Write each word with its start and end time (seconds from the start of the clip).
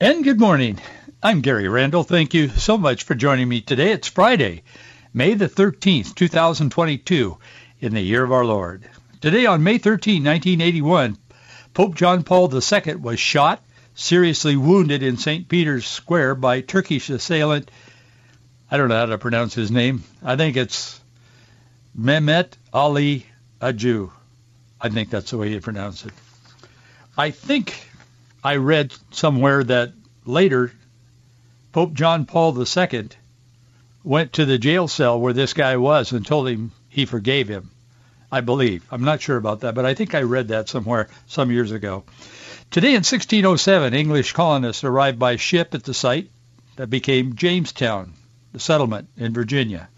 And 0.00 0.22
good 0.22 0.38
morning. 0.38 0.78
I'm 1.20 1.40
Gary 1.40 1.66
Randall. 1.66 2.04
Thank 2.04 2.32
you 2.32 2.50
so 2.50 2.78
much 2.78 3.02
for 3.02 3.16
joining 3.16 3.48
me 3.48 3.60
today. 3.60 3.90
It's 3.90 4.06
Friday, 4.06 4.62
May 5.12 5.34
the 5.34 5.48
13th, 5.48 6.14
2022, 6.14 7.36
in 7.80 7.94
the 7.94 8.00
year 8.00 8.22
of 8.22 8.30
our 8.30 8.44
Lord. 8.44 8.88
Today 9.20 9.46
on 9.46 9.64
May 9.64 9.78
13, 9.78 10.22
1981, 10.22 11.18
Pope 11.74 11.96
John 11.96 12.22
Paul 12.22 12.48
II 12.54 12.94
was 12.94 13.18
shot, 13.18 13.60
seriously 13.96 14.54
wounded 14.54 15.02
in 15.02 15.16
St. 15.16 15.48
Peter's 15.48 15.88
Square 15.88 16.36
by 16.36 16.60
Turkish 16.60 17.10
assailant. 17.10 17.68
I 18.70 18.76
don't 18.76 18.90
know 18.90 19.00
how 19.00 19.06
to 19.06 19.18
pronounce 19.18 19.54
his 19.54 19.72
name. 19.72 20.04
I 20.22 20.36
think 20.36 20.56
it's 20.56 21.00
Mehmet 21.98 22.52
Ali 22.72 23.26
Aju. 23.60 24.12
I 24.80 24.90
think 24.90 25.10
that's 25.10 25.32
the 25.32 25.38
way 25.38 25.50
you 25.50 25.60
pronounce 25.60 26.06
it. 26.06 26.12
I 27.16 27.32
think 27.32 27.87
I 28.48 28.56
read 28.56 28.94
somewhere 29.10 29.62
that 29.62 29.92
later 30.24 30.72
Pope 31.70 31.92
John 31.92 32.24
Paul 32.24 32.58
II 32.58 33.08
went 34.02 34.32
to 34.32 34.46
the 34.46 34.56
jail 34.56 34.88
cell 34.88 35.20
where 35.20 35.34
this 35.34 35.52
guy 35.52 35.76
was 35.76 36.12
and 36.12 36.24
told 36.24 36.48
him 36.48 36.72
he 36.88 37.04
forgave 37.04 37.46
him. 37.46 37.68
I 38.32 38.40
believe. 38.40 38.86
I'm 38.90 39.04
not 39.04 39.20
sure 39.20 39.36
about 39.36 39.60
that, 39.60 39.74
but 39.74 39.84
I 39.84 39.92
think 39.92 40.14
I 40.14 40.22
read 40.22 40.48
that 40.48 40.70
somewhere 40.70 41.10
some 41.26 41.50
years 41.50 41.72
ago. 41.72 42.04
Today 42.70 42.94
in 42.94 43.04
1607, 43.04 43.92
English 43.92 44.32
colonists 44.32 44.82
arrived 44.82 45.18
by 45.18 45.36
ship 45.36 45.74
at 45.74 45.84
the 45.84 45.92
site 45.92 46.30
that 46.76 46.88
became 46.88 47.36
Jamestown, 47.36 48.14
the 48.54 48.60
settlement 48.60 49.10
in 49.18 49.34
Virginia. 49.34 49.90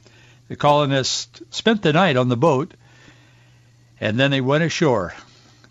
The 0.49 0.57
colonists 0.57 1.41
spent 1.51 1.83
the 1.83 1.93
night 1.93 2.17
on 2.17 2.29
the 2.29 2.37
boat, 2.37 2.75
and 4.01 4.19
then 4.19 4.33
they 4.33 4.41
went 4.41 4.65
ashore 4.65 5.15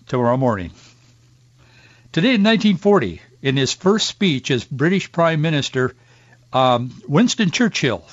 tomorrow 0.08 0.38
morning. 0.38 0.72
Today 2.12 2.34
in 2.34 2.44
1940, 2.44 3.22
in 3.44 3.56
his 3.56 3.74
first 3.74 4.08
speech 4.08 4.50
as 4.50 4.64
British 4.64 5.12
Prime 5.12 5.42
Minister, 5.42 5.94
um, 6.52 6.92
Winston 7.08 7.52
Churchill 7.52 8.04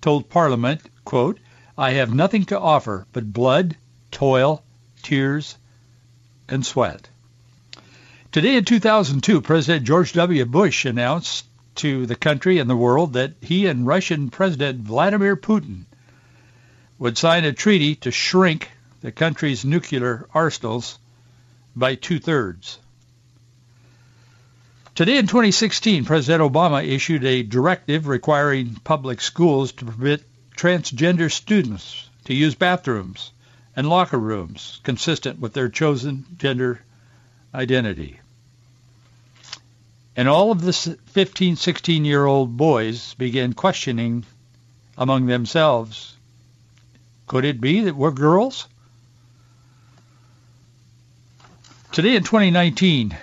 told 0.00 0.28
Parliament, 0.28 0.80
quote, 1.04 1.38
I 1.78 1.92
have 1.92 2.12
nothing 2.12 2.46
to 2.46 2.58
offer 2.58 3.06
but 3.12 3.32
blood, 3.32 3.76
toil, 4.10 4.64
tears, 5.04 5.56
and 6.48 6.66
sweat. 6.66 7.08
Today 8.32 8.56
in 8.56 8.64
2002, 8.64 9.40
President 9.42 9.86
George 9.86 10.12
W. 10.14 10.44
Bush 10.44 10.84
announced 10.84 11.46
to 11.76 12.04
the 12.06 12.16
country 12.16 12.58
and 12.58 12.68
the 12.68 12.74
world 12.74 13.12
that 13.12 13.34
he 13.40 13.66
and 13.66 13.86
Russian 13.86 14.28
President 14.28 14.80
Vladimir 14.80 15.36
Putin 15.36 15.84
would 16.98 17.16
sign 17.16 17.44
a 17.44 17.52
treaty 17.52 17.94
to 17.94 18.10
shrink 18.10 18.72
the 19.02 19.12
country's 19.12 19.64
nuclear 19.64 20.26
arsenals 20.34 20.98
by 21.76 21.94
two-thirds. 21.94 22.80
Today 24.96 25.18
in 25.18 25.26
2016, 25.26 26.06
President 26.06 26.50
Obama 26.50 26.82
issued 26.82 27.22
a 27.22 27.42
directive 27.42 28.06
requiring 28.06 28.76
public 28.76 29.20
schools 29.20 29.72
to 29.72 29.84
permit 29.84 30.22
transgender 30.56 31.30
students 31.30 32.08
to 32.24 32.32
use 32.34 32.54
bathrooms 32.54 33.30
and 33.76 33.90
locker 33.90 34.18
rooms 34.18 34.80
consistent 34.84 35.38
with 35.38 35.52
their 35.52 35.68
chosen 35.68 36.24
gender 36.38 36.80
identity. 37.54 38.20
And 40.16 40.30
all 40.30 40.50
of 40.50 40.62
the 40.62 40.72
15, 40.72 41.56
16-year-old 41.56 42.56
boys 42.56 43.12
began 43.18 43.52
questioning 43.52 44.24
among 44.96 45.26
themselves, 45.26 46.16
could 47.26 47.44
it 47.44 47.60
be 47.60 47.82
that 47.82 47.96
we're 47.96 48.12
girls? 48.12 48.66
Today 51.92 52.16
in 52.16 52.22
2019, 52.22 53.14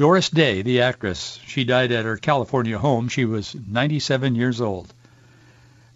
Doris 0.00 0.30
Day, 0.30 0.62
the 0.62 0.80
actress, 0.80 1.38
she 1.46 1.62
died 1.62 1.92
at 1.92 2.06
her 2.06 2.16
California 2.16 2.78
home. 2.78 3.08
She 3.08 3.26
was 3.26 3.54
97 3.68 4.34
years 4.34 4.58
old. 4.58 4.94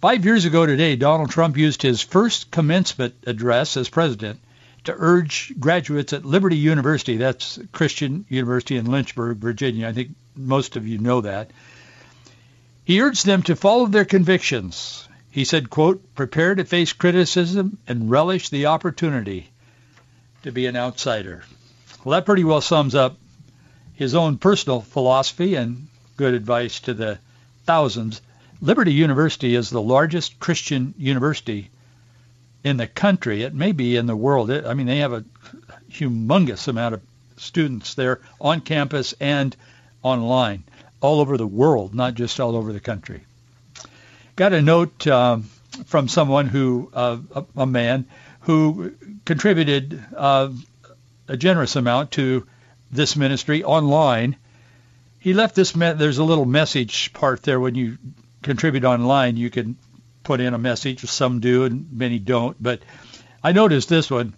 Five 0.03 0.27
years 0.27 0.45
ago 0.45 0.67
today, 0.67 0.95
Donald 0.95 1.31
Trump 1.31 1.57
used 1.57 1.81
his 1.81 2.03
first 2.03 2.51
commencement 2.51 3.15
address 3.27 3.79
as 3.79 3.89
president 3.89 4.41
to 4.85 4.95
urge 4.95 5.55
graduates 5.59 6.13
at 6.13 6.27
Liberty 6.27 6.59
University, 6.59 7.17
that's 7.17 7.59
Christian 7.73 8.27
University 8.29 8.77
in 8.77 8.91
Lynchburg, 8.91 9.39
Virginia. 9.39 9.89
I 9.89 9.95
think 9.95 10.11
most 10.37 10.77
of 10.77 10.87
you 10.87 10.99
know 10.99 11.23
that. 11.23 11.51
He 12.85 13.01
urged 13.01 13.25
them 13.25 13.43
to 13.45 13.57
follow 13.57 13.87
their 13.87 14.05
convictions. 14.05 15.09
He 15.31 15.47
said, 15.47 15.71
quote, 15.71 16.15
prepare 16.15 16.55
to 16.55 16.67
face 16.67 16.93
criticism 16.93 17.79
and 17.89 18.11
relish 18.11 18.51
the 18.51 18.67
opportunity 18.67 19.49
to 20.43 20.53
be 20.53 20.67
an 20.67 20.77
outsider. 20.77 21.43
Well, 22.05 22.13
that 22.13 22.27
pretty 22.27 22.45
well 22.45 22.61
sums 22.61 22.95
up 22.95 23.17
his 23.95 24.15
own 24.15 24.39
personal 24.39 24.81
philosophy 24.81 25.55
and 25.55 25.87
good 26.17 26.35
advice 26.35 26.81
to 26.81 26.95
the 26.95 27.19
thousands. 27.65 28.21
Liberty 28.61 28.93
University 28.93 29.55
is 29.55 29.71
the 29.71 29.83
largest 29.83 30.39
Christian 30.39 30.95
university 30.99 31.71
in 32.63 32.77
the 32.77 32.87
country. 32.87 33.43
It 33.43 33.55
may 33.55 33.73
be 33.73 33.97
in 33.97 34.07
the 34.07 34.17
world. 34.17 34.51
It, 34.51 34.65
I 34.65 34.75
mean, 34.75 34.87
they 34.87 34.99
have 34.99 35.13
a 35.13 35.25
humongous 35.91 36.69
amount 36.69 36.95
of 36.95 37.03
students 37.37 37.95
there 37.95 38.21
on 38.41 38.61
campus 38.61 39.15
and 39.21 39.55
online, 40.03 40.65
all 41.01 41.21
over 41.21 41.37
the 41.37 41.47
world, 41.47 41.95
not 41.95 42.15
just 42.15 42.41
all 42.41 42.57
over 42.57 42.73
the 42.73 42.81
country. 42.81 43.23
Got 44.37 44.53
a 44.53 44.63
note 44.63 45.07
um, 45.07 45.45
from 45.87 46.09
someone 46.09 46.47
who, 46.47 46.91
uh, 46.93 47.19
a, 47.35 47.45
a, 47.57 47.67
man 47.67 48.07
who 48.41 48.93
contributed 49.25 50.03
uh, 50.17 50.51
a 51.29 51.37
generous 51.37 51.77
amount 51.77 52.13
to 52.13 52.47
this 52.95 53.17
ministry 53.17 53.65
online. 53.65 54.37
He 55.19 55.35
left 55.35 55.55
this, 55.55 55.75
me- 55.75 55.93
there's 55.93 56.19
a 56.19 56.25
little 56.25 56.45
message 56.45 57.13
part 57.13 57.43
there 57.43 57.61
when 57.61 57.75
you 57.75 57.99
contribute 58.43 58.85
online. 58.85 59.37
You 59.37 59.51
can 59.51 59.77
put 60.23 60.41
in 60.41 60.55
a 60.55 60.59
message. 60.59 61.01
Some 61.01 61.41
do 61.41 61.65
and 61.65 61.93
many 61.93 62.19
don't. 62.19 62.61
But 62.63 62.81
I 63.43 63.53
noticed 63.53 63.89
this 63.89 64.11
one. 64.11 64.35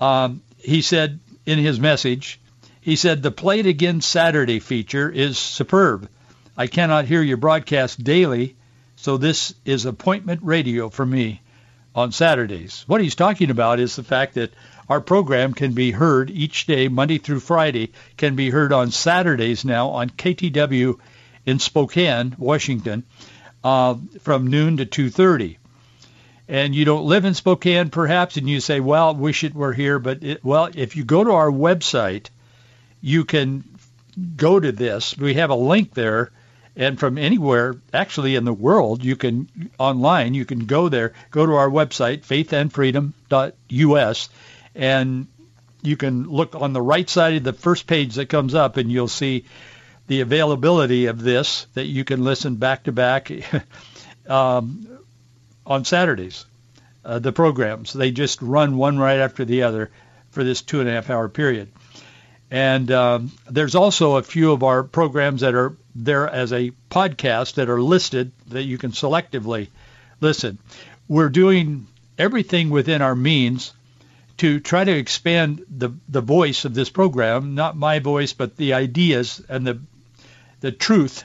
Um, 0.00 0.42
he 0.58 0.82
said 0.82 1.20
in 1.44 1.58
his 1.58 1.78
message, 1.78 2.40
he 2.80 2.96
said, 2.96 3.22
the 3.22 3.30
Play 3.30 3.60
It 3.60 3.66
Again 3.66 4.00
Saturday 4.00 4.58
feature 4.58 5.10
is 5.10 5.38
superb. 5.38 6.08
I 6.56 6.66
cannot 6.66 7.04
hear 7.04 7.22
your 7.22 7.36
broadcast 7.36 8.02
daily, 8.02 8.56
so 8.96 9.16
this 9.16 9.54
is 9.64 9.86
appointment 9.86 10.40
radio 10.42 10.88
for 10.88 11.06
me 11.06 11.41
on 11.94 12.12
Saturdays. 12.12 12.84
What 12.86 13.00
he's 13.00 13.14
talking 13.14 13.50
about 13.50 13.80
is 13.80 13.96
the 13.96 14.02
fact 14.02 14.34
that 14.34 14.52
our 14.88 15.00
program 15.00 15.54
can 15.54 15.72
be 15.72 15.90
heard 15.90 16.30
each 16.30 16.66
day, 16.66 16.88
Monday 16.88 17.18
through 17.18 17.40
Friday, 17.40 17.92
can 18.16 18.34
be 18.34 18.50
heard 18.50 18.72
on 18.72 18.90
Saturdays 18.90 19.64
now 19.64 19.90
on 19.90 20.10
KTW 20.10 20.98
in 21.46 21.58
Spokane, 21.58 22.34
Washington, 22.38 23.04
uh, 23.64 23.96
from 24.20 24.48
noon 24.48 24.78
to 24.78 24.86
2.30. 24.86 25.56
And 26.48 26.74
you 26.74 26.84
don't 26.84 27.06
live 27.06 27.24
in 27.24 27.34
Spokane, 27.34 27.90
perhaps, 27.90 28.36
and 28.36 28.48
you 28.48 28.60
say, 28.60 28.80
well, 28.80 29.14
wish 29.14 29.44
it 29.44 29.54
were 29.54 29.72
here. 29.72 29.98
But, 29.98 30.22
it, 30.22 30.44
well, 30.44 30.68
if 30.74 30.96
you 30.96 31.04
go 31.04 31.22
to 31.24 31.30
our 31.30 31.50
website, 31.50 32.28
you 33.00 33.24
can 33.24 33.64
go 34.36 34.58
to 34.58 34.72
this. 34.72 35.16
We 35.16 35.34
have 35.34 35.50
a 35.50 35.54
link 35.54 35.94
there. 35.94 36.30
And 36.74 36.98
from 36.98 37.18
anywhere, 37.18 37.76
actually 37.92 38.34
in 38.34 38.44
the 38.44 38.52
world, 38.52 39.04
you 39.04 39.16
can, 39.16 39.48
online, 39.78 40.34
you 40.34 40.46
can 40.46 40.66
go 40.66 40.88
there, 40.88 41.12
go 41.30 41.44
to 41.44 41.52
our 41.52 41.68
website, 41.68 42.22
faithandfreedom.us, 42.22 44.28
and 44.74 45.26
you 45.82 45.96
can 45.96 46.30
look 46.30 46.54
on 46.54 46.72
the 46.72 46.80
right 46.80 47.10
side 47.10 47.34
of 47.34 47.44
the 47.44 47.52
first 47.52 47.86
page 47.86 48.14
that 48.14 48.30
comes 48.30 48.54
up 48.54 48.78
and 48.78 48.90
you'll 48.90 49.08
see 49.08 49.44
the 50.06 50.20
availability 50.20 51.06
of 51.06 51.20
this 51.20 51.66
that 51.74 51.86
you 51.86 52.04
can 52.04 52.24
listen 52.24 52.56
back 52.56 52.84
to 52.84 52.92
back 52.92 53.30
um, 54.28 54.98
on 55.66 55.84
Saturdays. 55.84 56.46
Uh, 57.04 57.18
the 57.18 57.32
programs 57.32 57.92
they 57.92 58.12
just 58.12 58.40
run 58.40 58.76
one 58.76 58.96
right 58.96 59.18
after 59.18 59.44
the 59.44 59.64
other 59.64 59.90
for 60.30 60.44
this 60.44 60.62
two 60.62 60.78
and 60.80 60.88
a 60.88 60.92
half 60.92 61.10
hour 61.10 61.28
period. 61.28 61.68
And 62.52 62.90
um, 62.90 63.32
there's 63.50 63.74
also 63.74 64.16
a 64.16 64.22
few 64.22 64.52
of 64.52 64.62
our 64.62 64.82
programs 64.82 65.40
that 65.40 65.54
are 65.54 65.74
there 65.94 66.28
as 66.28 66.52
a 66.52 66.70
podcast 66.90 67.54
that 67.54 67.70
are 67.70 67.80
listed 67.80 68.30
that 68.48 68.64
you 68.64 68.76
can 68.76 68.90
selectively 68.90 69.68
listen. 70.20 70.58
We're 71.08 71.30
doing 71.30 71.86
everything 72.18 72.68
within 72.68 73.00
our 73.00 73.14
means 73.14 73.72
to 74.36 74.60
try 74.60 74.84
to 74.84 74.92
expand 74.92 75.64
the 75.70 75.92
the 76.10 76.20
voice 76.20 76.66
of 76.66 76.74
this 76.74 76.90
program, 76.90 77.54
not 77.54 77.74
my 77.74 78.00
voice, 78.00 78.34
but 78.34 78.58
the 78.58 78.74
ideas 78.74 79.40
and 79.48 79.66
the 79.66 79.80
the 80.60 80.72
truth 80.72 81.24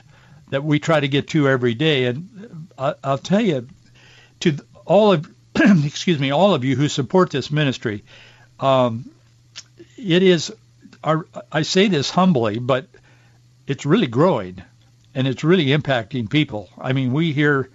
that 0.50 0.64
we 0.64 0.80
try 0.80 1.02
to 1.02 1.10
get 1.10 1.28
to 1.30 1.50
every 1.50 1.74
day. 1.74 2.06
And 2.06 2.70
I, 2.78 2.94
I'll 3.04 3.18
tell 3.18 3.42
you, 3.42 3.68
to 4.40 4.56
all 4.86 5.12
of 5.12 5.30
excuse 5.84 6.20
me, 6.20 6.32
all 6.32 6.54
of 6.54 6.64
you 6.64 6.78
who 6.78 6.88
support 6.88 7.32
this 7.32 7.52
ministry, 7.52 8.06
um, 8.62 9.12
it 9.98 10.24
is. 10.24 10.54
Our, 11.04 11.26
I 11.52 11.62
say 11.62 11.88
this 11.88 12.10
humbly, 12.10 12.60
but 12.60 12.88
it's 13.68 13.86
really 13.86 14.08
growing, 14.08 14.62
and 15.14 15.28
it's 15.28 15.44
really 15.44 15.68
impacting 15.68 16.30
people. 16.30 16.70
I 16.78 16.94
mean, 16.94 17.14
we 17.14 17.34
hear. 17.34 17.70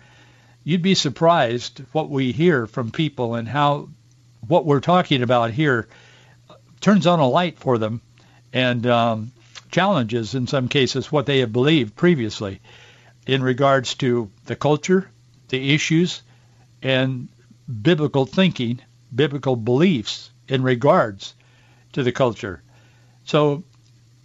You'd 0.64 0.82
be 0.82 0.94
surprised 0.94 1.82
what 1.90 2.08
we 2.08 2.30
hear 2.30 2.66
from 2.68 2.92
people 2.92 3.34
and 3.34 3.48
how 3.48 3.88
what 4.46 4.64
we're 4.64 4.80
talking 4.80 5.22
about 5.22 5.50
here 5.50 5.88
turns 6.80 7.06
on 7.06 7.18
a 7.18 7.28
light 7.28 7.58
for 7.58 7.78
them 7.78 8.00
and 8.52 8.86
um, 8.86 9.32
challenges 9.70 10.34
in 10.34 10.46
some 10.46 10.68
cases 10.68 11.10
what 11.10 11.26
they 11.26 11.40
have 11.40 11.52
believed 11.52 11.96
previously 11.96 12.60
in 13.26 13.42
regards 13.42 13.94
to 13.94 14.30
the 14.46 14.56
culture, 14.56 15.08
the 15.48 15.74
issues, 15.74 16.22
and 16.82 17.28
biblical 17.82 18.26
thinking, 18.26 18.80
biblical 19.14 19.56
beliefs 19.56 20.30
in 20.48 20.62
regards 20.62 21.34
to 21.92 22.02
the 22.02 22.12
culture. 22.12 22.62
So 23.24 23.64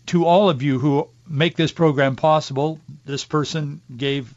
to 0.08 0.26
all 0.26 0.50
of 0.50 0.62
you 0.62 0.80
who 0.80 1.10
make 1.28 1.56
this 1.56 1.72
program 1.72 2.16
possible, 2.16 2.80
this 3.06 3.26
person 3.26 3.82
gave 3.96 4.34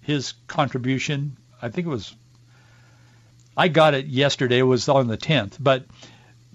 his 0.00 0.34
contribution. 0.46 1.36
I 1.60 1.68
think 1.68 1.86
it 1.86 1.90
was, 1.90 2.14
I 3.56 3.68
got 3.68 3.94
it 3.94 4.06
yesterday. 4.06 4.58
It 4.58 4.62
was 4.62 4.88
on 4.88 5.08
the 5.08 5.18
10th. 5.18 5.56
But 5.60 5.84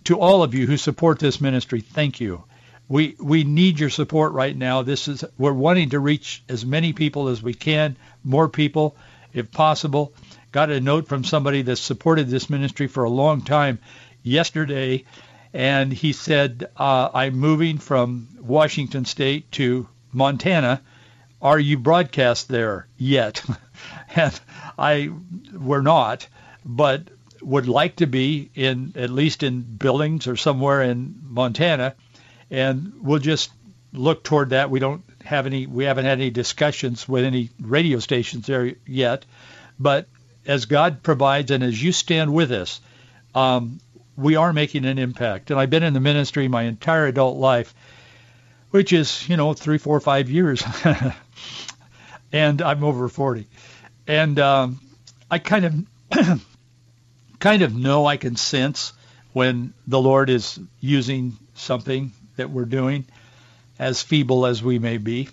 to 0.06 0.20
all 0.20 0.44
of 0.44 0.54
you 0.54 0.66
who 0.68 0.78
support 0.78 1.20
this 1.20 1.42
ministry, 1.42 1.82
thank 1.82 2.20
you. 2.20 2.44
We 2.88 3.16
we 3.20 3.44
need 3.44 3.80
your 3.80 3.90
support 3.90 4.34
right 4.34 4.56
now. 4.56 4.84
This 4.84 5.08
is 5.08 5.24
we're 5.40 5.54
wanting 5.54 5.90
to 5.90 6.00
reach 6.00 6.44
as 6.48 6.64
many 6.64 6.94
people 6.94 7.30
as 7.30 7.42
we 7.42 7.56
can, 7.56 7.98
more 8.24 8.48
people 8.48 8.96
if 9.34 9.52
possible. 9.52 10.14
Got 10.52 10.70
a 10.70 10.80
note 10.80 11.08
from 11.08 11.24
somebody 11.24 11.64
that 11.64 11.78
supported 11.78 12.28
this 12.28 12.48
ministry 12.48 12.88
for 12.88 13.04
a 13.04 13.10
long 13.10 13.42
time 13.42 13.80
yesterday, 14.22 15.04
and 15.56 15.92
he 15.92 16.14
said, 16.14 16.70
uh, 16.78 17.10
"I'm 17.14 17.38
moving 17.38 17.80
from 17.80 18.28
Washington 18.40 19.06
State 19.06 19.52
to 19.54 19.88
Montana. 20.12 20.82
Are 21.42 21.60
you 21.60 21.78
broadcast 21.80 22.48
there 22.48 22.88
yet?" 22.98 23.44
and 24.16 24.40
I 24.78 25.10
we're 25.54 25.82
not, 25.82 26.28
but 26.64 27.04
would 27.42 27.68
like 27.68 27.96
to 27.98 28.08
be 28.08 28.50
in 28.54 28.94
at 28.96 29.10
least 29.10 29.44
in 29.44 29.62
Billings 29.62 30.28
or 30.28 30.36
somewhere 30.36 30.82
in 30.82 31.16
Montana 31.24 31.96
and 32.52 32.94
we'll 33.02 33.20
just 33.20 33.52
look 33.94 34.24
toward 34.24 34.52
that. 34.52 34.70
We 34.70 34.80
don't 34.80 35.04
have 35.24 35.46
any, 35.46 35.66
we 35.66 35.86
haven't 35.86 36.06
had 36.06 36.20
any 36.20 36.30
discussions 36.30 37.08
with 37.08 37.24
any 37.24 37.50
radio 37.60 38.00
stations 38.00 38.48
there 38.48 38.74
yet, 38.86 39.26
but 39.80 40.08
as 40.46 40.66
God 40.66 41.02
provides 41.02 41.52
and 41.52 41.64
as 41.64 41.82
you 41.82 41.92
stand 41.92 42.34
with 42.34 42.52
us, 42.52 42.80
um, 43.34 43.80
we 44.18 44.36
are 44.36 44.54
making 44.54 44.86
an 44.86 44.98
impact. 44.98 45.52
And 45.52 45.60
I've 45.60 45.70
been 45.70 45.84
in 45.84 45.94
the 45.94 46.00
ministry 46.00 46.48
my 46.48 46.64
entire 46.64 47.08
adult 47.08 47.38
life, 47.38 47.74
which 48.72 48.94
is, 48.94 49.28
you 49.28 49.38
know, 49.38 49.54
three, 49.54 49.78
four, 49.78 50.00
five 50.00 50.30
years. 50.30 50.64
and 52.32 52.62
I'm 52.62 52.84
over 52.84 53.08
40. 53.10 53.48
And 54.08 54.40
um, 54.40 54.80
I 55.30 55.40
kind 55.40 55.88
of, 56.12 56.42
kind 57.40 57.62
of 57.62 57.76
know 57.76 58.06
I 58.06 58.18
can 58.18 58.36
sense 58.36 58.94
when 59.34 59.74
the 59.88 60.00
Lord 60.00 60.30
is 60.30 60.60
using 60.80 61.38
something 61.56 62.12
that 62.38 62.50
we're 62.50 62.66
doing, 62.66 63.06
as 63.80 64.02
feeble 64.02 64.46
as 64.46 64.64
we 64.64 64.80
may 64.80 64.98
be. 64.98 65.30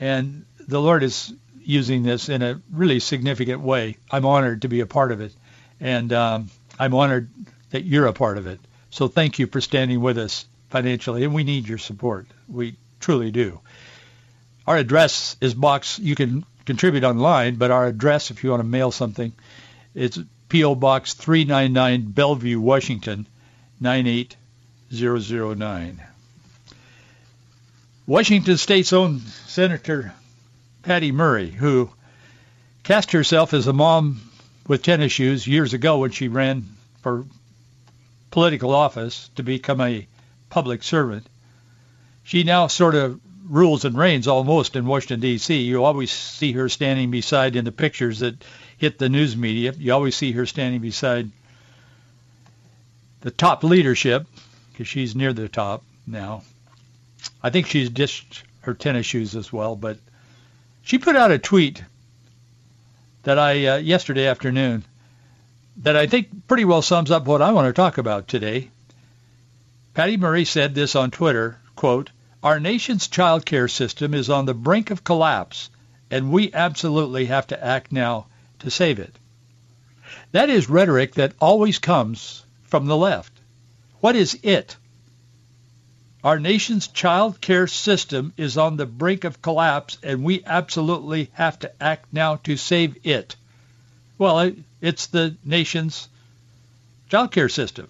And 0.00 0.46
the 0.66 0.80
Lord 0.80 1.02
is 1.02 1.34
using 1.62 2.02
this 2.02 2.30
in 2.30 2.42
a 2.42 2.60
really 2.72 3.00
significant 3.00 3.60
way. 3.60 3.96
I'm 4.10 4.24
honored 4.24 4.62
to 4.62 4.68
be 4.68 4.80
a 4.80 4.86
part 4.86 5.12
of 5.12 5.20
it. 5.20 5.34
And 5.80 6.12
um, 6.12 6.50
I'm 6.78 6.94
honored 6.94 7.28
that 7.70 7.84
you're 7.84 8.06
a 8.06 8.12
part 8.12 8.38
of 8.38 8.46
it. 8.46 8.60
So 8.90 9.08
thank 9.08 9.38
you 9.38 9.46
for 9.46 9.60
standing 9.60 10.00
with 10.00 10.18
us 10.18 10.46
financially. 10.70 11.24
And 11.24 11.34
we 11.34 11.44
need 11.44 11.68
your 11.68 11.78
support. 11.78 12.26
We 12.48 12.76
truly 13.00 13.30
do. 13.30 13.60
Our 14.66 14.76
address 14.76 15.36
is 15.40 15.54
box. 15.54 15.98
You 15.98 16.14
can 16.14 16.44
contribute 16.66 17.04
online, 17.04 17.54
but 17.56 17.70
our 17.70 17.86
address, 17.86 18.30
if 18.30 18.44
you 18.44 18.50
want 18.50 18.60
to 18.60 18.68
mail 18.68 18.90
something, 18.90 19.32
it's 19.94 20.18
P.O. 20.48 20.74
Box 20.74 21.14
399, 21.14 22.10
Bellevue, 22.10 22.60
Washington, 22.60 23.26
98009. 23.80 26.02
Washington 28.06 28.56
State's 28.56 28.94
own 28.94 29.20
Senator 29.46 30.14
Patty 30.82 31.12
Murray, 31.12 31.50
who 31.50 31.90
cast 32.82 33.12
herself 33.12 33.52
as 33.52 33.66
a 33.66 33.72
mom 33.72 34.22
with 34.66 34.82
tennis 34.82 35.12
shoes 35.12 35.46
years 35.46 35.74
ago 35.74 35.98
when 35.98 36.10
she 36.10 36.28
ran 36.28 36.64
for 37.02 37.26
political 38.30 38.74
office 38.74 39.30
to 39.36 39.42
become 39.42 39.80
a 39.80 40.06
public 40.50 40.82
servant. 40.82 41.26
She 42.24 42.42
now 42.44 42.66
sort 42.66 42.94
of 42.94 43.20
rules 43.48 43.84
and 43.84 43.96
reigns 43.96 44.28
almost 44.28 44.76
in 44.76 44.86
Washington, 44.86 45.20
D.C. 45.20 45.62
You 45.62 45.84
always 45.84 46.10
see 46.10 46.52
her 46.52 46.68
standing 46.68 47.10
beside 47.10 47.56
in 47.56 47.64
the 47.64 47.72
pictures 47.72 48.20
that 48.20 48.44
hit 48.76 48.98
the 48.98 49.08
news 49.08 49.36
media. 49.36 49.72
You 49.76 49.92
always 49.92 50.16
see 50.16 50.32
her 50.32 50.46
standing 50.46 50.80
beside 50.80 51.30
the 53.20 53.30
top 53.30 53.64
leadership 53.64 54.26
because 54.72 54.88
she's 54.88 55.16
near 55.16 55.32
the 55.32 55.48
top 55.48 55.82
now. 56.06 56.42
I 57.42 57.50
think 57.50 57.66
she's 57.66 57.90
ditched 57.90 58.44
her 58.60 58.74
tennis 58.74 59.06
shoes 59.06 59.34
as 59.34 59.52
well, 59.52 59.74
but 59.74 59.98
she 60.82 60.98
put 60.98 61.16
out 61.16 61.30
a 61.30 61.38
tweet 61.38 61.82
that 63.24 63.38
I 63.38 63.66
uh, 63.66 63.76
yesterday 63.76 64.26
afternoon 64.26 64.84
that 65.82 65.96
I 65.96 66.06
think 66.06 66.46
pretty 66.48 66.64
well 66.64 66.82
sums 66.82 67.10
up 67.10 67.26
what 67.26 67.42
I 67.42 67.52
want 67.52 67.66
to 67.66 67.72
talk 67.72 67.98
about 67.98 68.26
today. 68.26 68.70
Patty 69.94 70.16
Murray 70.16 70.44
said 70.44 70.74
this 70.74 70.96
on 70.96 71.10
Twitter, 71.10 71.58
quote, 71.76 72.10
our 72.42 72.60
nation's 72.60 73.08
child 73.08 73.44
care 73.44 73.68
system 73.68 74.14
is 74.14 74.30
on 74.30 74.46
the 74.46 74.54
brink 74.54 74.90
of 74.90 75.04
collapse, 75.04 75.70
and 76.10 76.32
we 76.32 76.52
absolutely 76.52 77.26
have 77.26 77.48
to 77.48 77.64
act 77.64 77.92
now 77.92 78.26
to 78.60 78.70
save 78.70 78.98
it. 78.98 79.14
That 80.32 80.50
is 80.50 80.68
rhetoric 80.68 81.14
that 81.14 81.34
always 81.40 81.78
comes 81.78 82.44
from 82.64 82.86
the 82.86 82.96
left. 82.96 83.32
What 84.00 84.16
is 84.16 84.38
it? 84.42 84.76
Our 86.22 86.38
nation's 86.38 86.88
child 86.88 87.40
care 87.40 87.66
system 87.66 88.32
is 88.36 88.58
on 88.58 88.76
the 88.76 88.86
brink 88.86 89.24
of 89.24 89.42
collapse, 89.42 89.98
and 90.02 90.24
we 90.24 90.44
absolutely 90.44 91.30
have 91.34 91.58
to 91.60 91.82
act 91.82 92.12
now 92.12 92.36
to 92.44 92.56
save 92.56 92.98
it. 93.04 93.36
Well, 94.18 94.52
it's 94.80 95.06
the 95.06 95.36
nation's 95.44 96.08
child 97.08 97.30
care 97.30 97.48
system. 97.48 97.88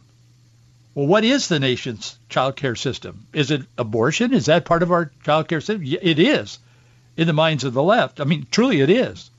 Well, 0.95 1.07
what 1.07 1.25
is 1.25 1.49
the 1.49 1.59
nation's 1.59 2.19
child 2.29 2.57
care 2.57 2.77
system? 2.77 3.27
Is 3.33 3.51
it 3.51 3.63
abortion? 3.77 4.35
Is 4.35 4.47
that 4.47 4.65
part 4.65 4.83
of 4.83 4.93
our 4.93 5.11
child 5.25 5.49
care 5.49 5.61
system? 5.61 5.83
It 5.85 6.19
is 6.19 6.59
in 7.17 7.27
the 7.27 7.33
minds 7.33 7.65
of 7.65 7.73
the 7.73 7.83
left. 7.83 8.21
I 8.21 8.25
mean, 8.25 8.47
truly 8.51 8.81
it 8.81 8.91
is. 8.91 9.31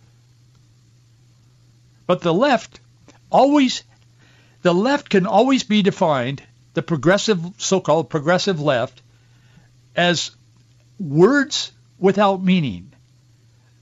But 2.08 2.22
the 2.22 2.34
left 2.34 2.80
always, 3.30 3.84
the 4.64 4.74
left 4.74 5.10
can 5.10 5.26
always 5.26 5.64
be 5.64 5.82
defined 5.84 6.42
the 6.74 6.82
progressive, 6.82 7.40
so-called 7.58 8.10
progressive 8.10 8.60
left, 8.60 9.02
as 9.96 10.32
words 11.00 11.72
without 12.00 12.44
meaning. 12.44 12.92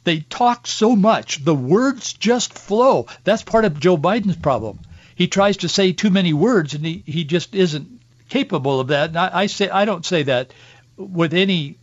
They 0.07 0.21
talk 0.21 0.67
so 0.67 0.95
much. 0.95 1.43
The 1.43 1.53
words 1.53 2.13
just 2.13 2.53
flow. 2.53 3.07
That's 3.25 3.43
part 3.43 3.65
of 3.65 3.77
Joe 3.77 3.97
Biden's 3.97 4.37
problem. 4.37 4.79
He 5.15 5.27
tries 5.27 5.57
to 5.57 5.67
say 5.67 5.91
too 5.91 6.09
many 6.09 6.31
words, 6.31 6.73
and 6.75 6.85
he, 6.85 7.03
he 7.05 7.25
just 7.25 7.53
isn't 7.53 7.99
capable 8.29 8.79
of 8.79 8.87
that. 8.87 9.09
And 9.09 9.17
I, 9.17 9.29
I 9.33 9.45
say 9.47 9.69
I 9.69 9.83
don't 9.83 10.05
say 10.05 10.23
that 10.23 10.53
with 10.95 11.33
any 11.33 11.75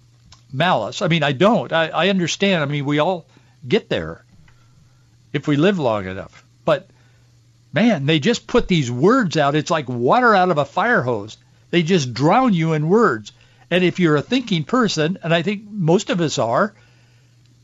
malice. 0.50 1.02
I 1.02 1.08
mean, 1.08 1.22
I 1.22 1.32
don't. 1.32 1.70
I, 1.70 1.88
I 1.88 2.08
understand. 2.08 2.62
I 2.62 2.64
mean, 2.64 2.86
we 2.86 2.98
all 2.98 3.26
get 3.68 3.90
there 3.90 4.24
if 5.34 5.46
we 5.46 5.56
live 5.56 5.78
long 5.78 6.06
enough. 6.06 6.46
But 6.64 6.88
man, 7.74 8.06
they 8.06 8.20
just 8.20 8.46
put 8.46 8.68
these 8.68 8.90
words 8.90 9.36
out. 9.36 9.54
It's 9.54 9.70
like 9.70 9.86
water 9.86 10.34
out 10.34 10.50
of 10.50 10.56
a 10.56 10.64
fire 10.64 11.02
hose. 11.02 11.36
They 11.70 11.82
just 11.82 12.14
drown 12.14 12.54
you 12.54 12.72
in 12.72 12.88
words. 12.88 13.32
And 13.70 13.84
if 13.84 14.00
you're 14.00 14.16
a 14.16 14.22
thinking 14.22 14.64
person, 14.64 15.18
and 15.22 15.34
I 15.34 15.42
think 15.42 15.64
most 15.70 16.08
of 16.08 16.22
us 16.22 16.38
are, 16.38 16.72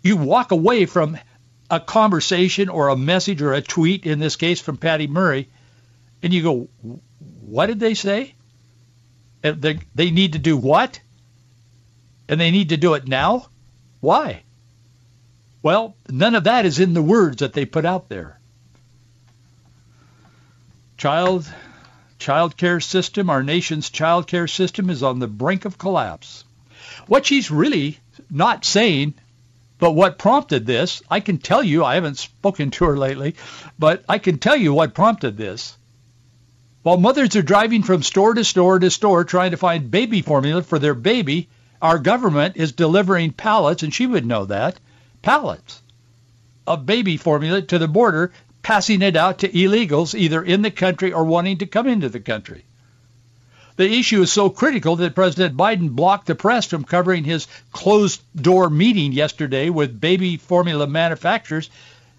you 0.03 0.17
walk 0.17 0.51
away 0.53 0.87
from 0.87 1.19
a 1.71 1.81
conversation 1.81 2.69
or 2.69 2.89
a 2.89 2.97
message 2.97 3.43
or 3.43 3.53
a 3.53 3.63
tweet, 3.63 4.07
in 4.07 4.19
this 4.19 4.37
case 4.37 4.61
from 4.61 4.77
Patty 4.77 5.07
Murray, 5.07 5.49
and 6.23 6.33
you 6.33 6.43
go, 6.43 6.69
what 7.47 7.67
did 7.67 7.81
they 7.81 7.95
say? 7.95 8.35
They, 9.43 9.79
they 9.95 10.11
need 10.11 10.35
to 10.35 10.39
do 10.39 10.57
what? 10.57 11.01
And 12.29 12.41
they 12.41 12.51
need 12.51 12.71
to 12.71 12.77
do 12.77 12.95
it 12.95 13.09
now? 13.09 13.47
Why? 14.01 14.43
Well, 15.63 15.95
none 16.09 16.35
of 16.35 16.45
that 16.45 16.67
is 16.67 16.79
in 16.79 16.95
the 16.95 17.03
words 17.03 17.39
that 17.39 17.53
they 17.53 17.65
put 17.65 17.85
out 17.85 18.09
there 18.09 18.41
child 21.01 21.51
child 22.19 22.55
care 22.59 22.79
system, 22.79 23.31
our 23.31 23.43
nation's 23.43 23.89
child 23.89 24.27
care 24.27 24.47
system 24.47 24.91
is 24.91 25.03
on 25.03 25.19
the 25.19 25.27
brink 25.27 25.65
of 25.65 25.79
collapse. 25.79 26.45
What 27.07 27.25
she's 27.25 27.51
really 27.51 27.99
not 28.31 28.67
saying, 28.67 29.15
but 29.81 29.93
what 29.93 30.19
prompted 30.19 30.67
this, 30.67 31.03
I 31.11 31.21
can 31.21 31.39
tell 31.39 31.63
you, 31.63 31.85
I 31.85 31.95
haven't 31.95 32.19
spoken 32.19 32.71
to 32.73 32.85
her 32.85 32.97
lately, 32.97 33.35
but 33.79 34.05
I 34.09 34.19
can 34.19 34.39
tell 34.39 34.57
you 34.57 34.75
what 34.75 34.95
prompted 34.95 35.37
this. 35.37 35.77
While 36.83 36.99
mothers 36.99 37.35
are 37.37 37.43
driving 37.43 37.83
from 37.83 38.03
store 38.03 38.35
to 38.35 38.45
store 38.45 38.79
to 38.79 38.91
store 38.91 39.25
trying 39.25 39.51
to 39.51 39.57
find 39.57 39.91
baby 39.91 40.23
formula 40.23 40.63
for 40.63 40.79
their 40.79 40.95
baby, 40.95 41.49
our 41.83 41.99
government 41.99 42.57
is 42.57 42.73
delivering 42.73 43.33
pallets, 43.33 43.83
and 43.83 43.93
she 43.93 44.07
would 44.07 44.27
know 44.27 44.45
that, 44.45 44.79
pallets 45.23 45.83
of 46.67 46.87
baby 46.87 47.17
formula 47.17 47.63
to 47.63 47.79
the 47.79 47.89
border, 47.89 48.33
passing 48.63 49.03
it 49.03 49.17
out 49.17 49.39
to 49.39 49.49
illegals 49.49 50.15
either 50.15 50.43
in 50.43 50.63
the 50.63 50.71
country 50.71 51.13
or 51.13 51.25
wanting 51.25 51.59
to 51.59 51.67
come 51.67 51.87
into 51.87 52.09
the 52.09 52.21
country. 52.21 52.65
The 53.77 53.91
issue 53.91 54.23
is 54.23 54.33
so 54.33 54.51
critical 54.51 54.97
that 54.97 55.15
President 55.15 55.57
Biden 55.57 55.91
blocked 55.91 56.27
the 56.27 56.35
press 56.35 56.67
from 56.67 56.85
covering 56.85 57.25
his 57.25 57.47
closed-door 57.73 58.71
meeting 58.71 59.13
yesterday 59.13 59.71
with 59.71 60.01
baby 60.01 60.37
formula 60.37 60.87
manufacturers 60.87 61.71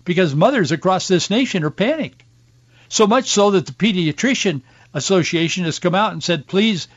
because 0.06 0.36
mothers 0.36 0.72
across 0.72 1.08
this 1.08 1.30
nation 1.30 1.64
are 1.64 1.70
panicked. 1.70 2.24
So 2.90 3.08
much 3.08 3.30
so 3.30 3.52
that 3.52 3.66
the 3.66 3.72
Pediatrician 3.72 4.62
Association 4.94 5.64
has 5.66 5.80
come 5.80 5.96
out 5.96 6.14
and 6.14 6.24
said, 6.24 6.48
please, 6.48 6.88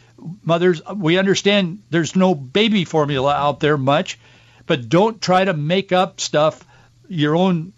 mothers, 0.42 0.82
we 0.86 1.18
understand 1.18 1.82
there's 1.90 2.16
no 2.16 2.34
baby 2.34 2.84
formula 2.84 3.32
out 3.32 3.60
there 3.60 3.76
much, 3.76 4.18
but 4.66 4.88
don't 4.88 5.20
try 5.20 5.44
to 5.44 5.52
make 5.52 5.92
up 5.92 6.20
stuff, 6.20 6.64
your 7.08 7.36
own 7.36 7.72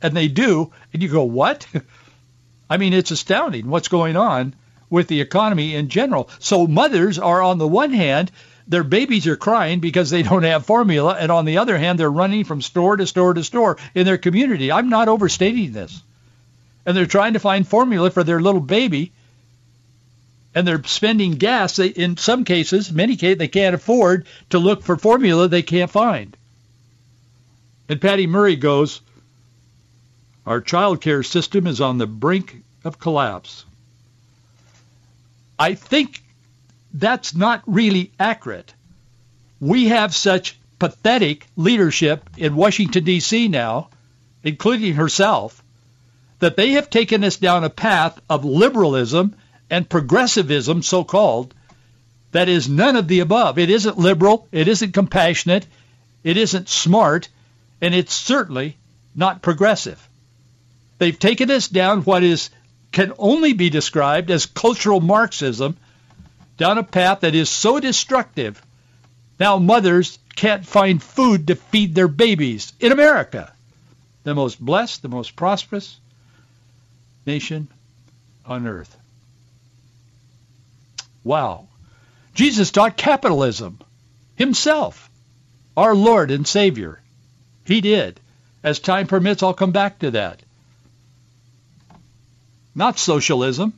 and 0.00 0.16
they 0.16 0.28
do, 0.28 0.72
and 0.92 1.02
you 1.02 1.08
go, 1.08 1.24
"What?" 1.24 1.66
I 2.70 2.76
mean, 2.76 2.92
it's 2.92 3.10
astounding 3.10 3.68
what's 3.68 3.88
going 3.88 4.16
on 4.16 4.54
with 4.92 5.08
the 5.08 5.22
economy 5.22 5.74
in 5.74 5.88
general. 5.88 6.28
So 6.38 6.66
mothers 6.66 7.18
are 7.18 7.42
on 7.42 7.58
the 7.58 7.66
one 7.66 7.92
hand, 7.92 8.30
their 8.68 8.84
babies 8.84 9.26
are 9.26 9.36
crying 9.36 9.80
because 9.80 10.10
they 10.10 10.22
don't 10.22 10.44
have 10.44 10.66
formula, 10.66 11.16
and 11.18 11.32
on 11.32 11.46
the 11.46 11.58
other 11.58 11.78
hand, 11.78 11.98
they're 11.98 12.10
running 12.10 12.44
from 12.44 12.62
store 12.62 12.96
to 12.96 13.06
store 13.06 13.34
to 13.34 13.42
store 13.42 13.78
in 13.94 14.04
their 14.04 14.18
community. 14.18 14.70
I'm 14.70 14.90
not 14.90 15.08
overstating 15.08 15.72
this. 15.72 16.00
And 16.84 16.96
they're 16.96 17.06
trying 17.06 17.32
to 17.32 17.40
find 17.40 17.66
formula 17.66 18.10
for 18.10 18.22
their 18.22 18.40
little 18.40 18.60
baby, 18.60 19.12
and 20.54 20.68
they're 20.68 20.84
spending 20.84 21.32
gas. 21.32 21.76
They, 21.76 21.88
in 21.88 22.18
some 22.18 22.44
cases, 22.44 22.92
many 22.92 23.16
cases, 23.16 23.38
they 23.38 23.48
can't 23.48 23.74
afford 23.74 24.26
to 24.50 24.58
look 24.58 24.82
for 24.82 24.96
formula 24.96 25.48
they 25.48 25.62
can't 25.62 25.90
find. 25.90 26.36
And 27.88 28.00
Patty 28.00 28.26
Murray 28.26 28.56
goes, 28.56 29.00
our 30.44 30.60
child 30.60 31.00
care 31.00 31.22
system 31.22 31.66
is 31.66 31.80
on 31.80 31.98
the 31.98 32.06
brink 32.06 32.62
of 32.84 32.98
collapse. 32.98 33.64
I 35.62 35.74
think 35.74 36.20
that's 36.92 37.36
not 37.36 37.62
really 37.66 38.10
accurate. 38.18 38.74
We 39.60 39.90
have 39.90 40.12
such 40.12 40.58
pathetic 40.80 41.46
leadership 41.56 42.28
in 42.36 42.56
Washington, 42.56 43.04
D.C. 43.04 43.46
now, 43.46 43.88
including 44.42 44.94
herself, 44.94 45.62
that 46.40 46.56
they 46.56 46.72
have 46.72 46.90
taken 46.90 47.22
us 47.22 47.36
down 47.36 47.62
a 47.62 47.70
path 47.70 48.20
of 48.28 48.44
liberalism 48.44 49.36
and 49.70 49.88
progressivism, 49.88 50.82
so-called, 50.82 51.54
that 52.32 52.48
is 52.48 52.68
none 52.68 52.96
of 52.96 53.06
the 53.06 53.20
above. 53.20 53.56
It 53.56 53.70
isn't 53.70 53.96
liberal. 53.96 54.48
It 54.50 54.66
isn't 54.66 54.92
compassionate. 54.94 55.64
It 56.24 56.36
isn't 56.38 56.68
smart. 56.68 57.28
And 57.80 57.94
it's 57.94 58.14
certainly 58.14 58.76
not 59.14 59.42
progressive. 59.42 60.08
They've 60.98 61.16
taken 61.16 61.52
us 61.52 61.68
down 61.68 62.02
what 62.02 62.24
is 62.24 62.50
can 62.92 63.12
only 63.18 63.54
be 63.54 63.70
described 63.70 64.30
as 64.30 64.46
cultural 64.46 65.00
Marxism 65.00 65.76
down 66.58 66.78
a 66.78 66.82
path 66.82 67.20
that 67.20 67.34
is 67.34 67.48
so 67.48 67.80
destructive. 67.80 68.62
Now 69.40 69.58
mothers 69.58 70.18
can't 70.36 70.64
find 70.64 71.02
food 71.02 71.48
to 71.48 71.56
feed 71.56 71.94
their 71.94 72.08
babies 72.08 72.72
in 72.78 72.92
America, 72.92 73.52
the 74.24 74.34
most 74.34 74.60
blessed, 74.60 75.02
the 75.02 75.08
most 75.08 75.34
prosperous 75.34 75.96
nation 77.26 77.68
on 78.46 78.66
earth. 78.66 78.96
Wow. 81.24 81.66
Jesus 82.34 82.70
taught 82.70 82.96
capitalism 82.96 83.78
himself, 84.36 85.10
our 85.76 85.94
Lord 85.94 86.30
and 86.30 86.46
Savior. 86.46 87.00
He 87.64 87.80
did. 87.80 88.20
As 88.62 88.78
time 88.78 89.06
permits, 89.06 89.42
I'll 89.42 89.54
come 89.54 89.72
back 89.72 89.98
to 90.00 90.12
that 90.12 90.40
not 92.74 92.98
socialism, 92.98 93.72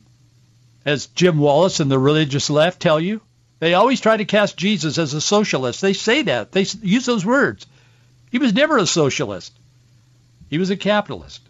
as 0.85 1.07
Jim 1.07 1.37
Wallis 1.39 1.79
and 1.79 1.89
the 1.89 1.99
religious 1.99 2.49
left 2.49 2.81
tell 2.81 2.99
you. 2.99 3.21
They 3.59 3.73
always 3.73 4.01
try 4.01 4.17
to 4.17 4.25
cast 4.25 4.57
Jesus 4.57 4.97
as 4.97 5.13
a 5.13 5.21
socialist. 5.21 5.81
They 5.81 5.93
say 5.93 6.23
that. 6.23 6.51
They 6.51 6.65
use 6.81 7.05
those 7.05 7.25
words. 7.25 7.65
He 8.31 8.37
was 8.37 8.53
never 8.53 8.77
a 8.77 8.85
socialist. 8.85 9.51
He 10.49 10.57
was 10.57 10.69
a 10.69 10.77
capitalist. 10.77 11.41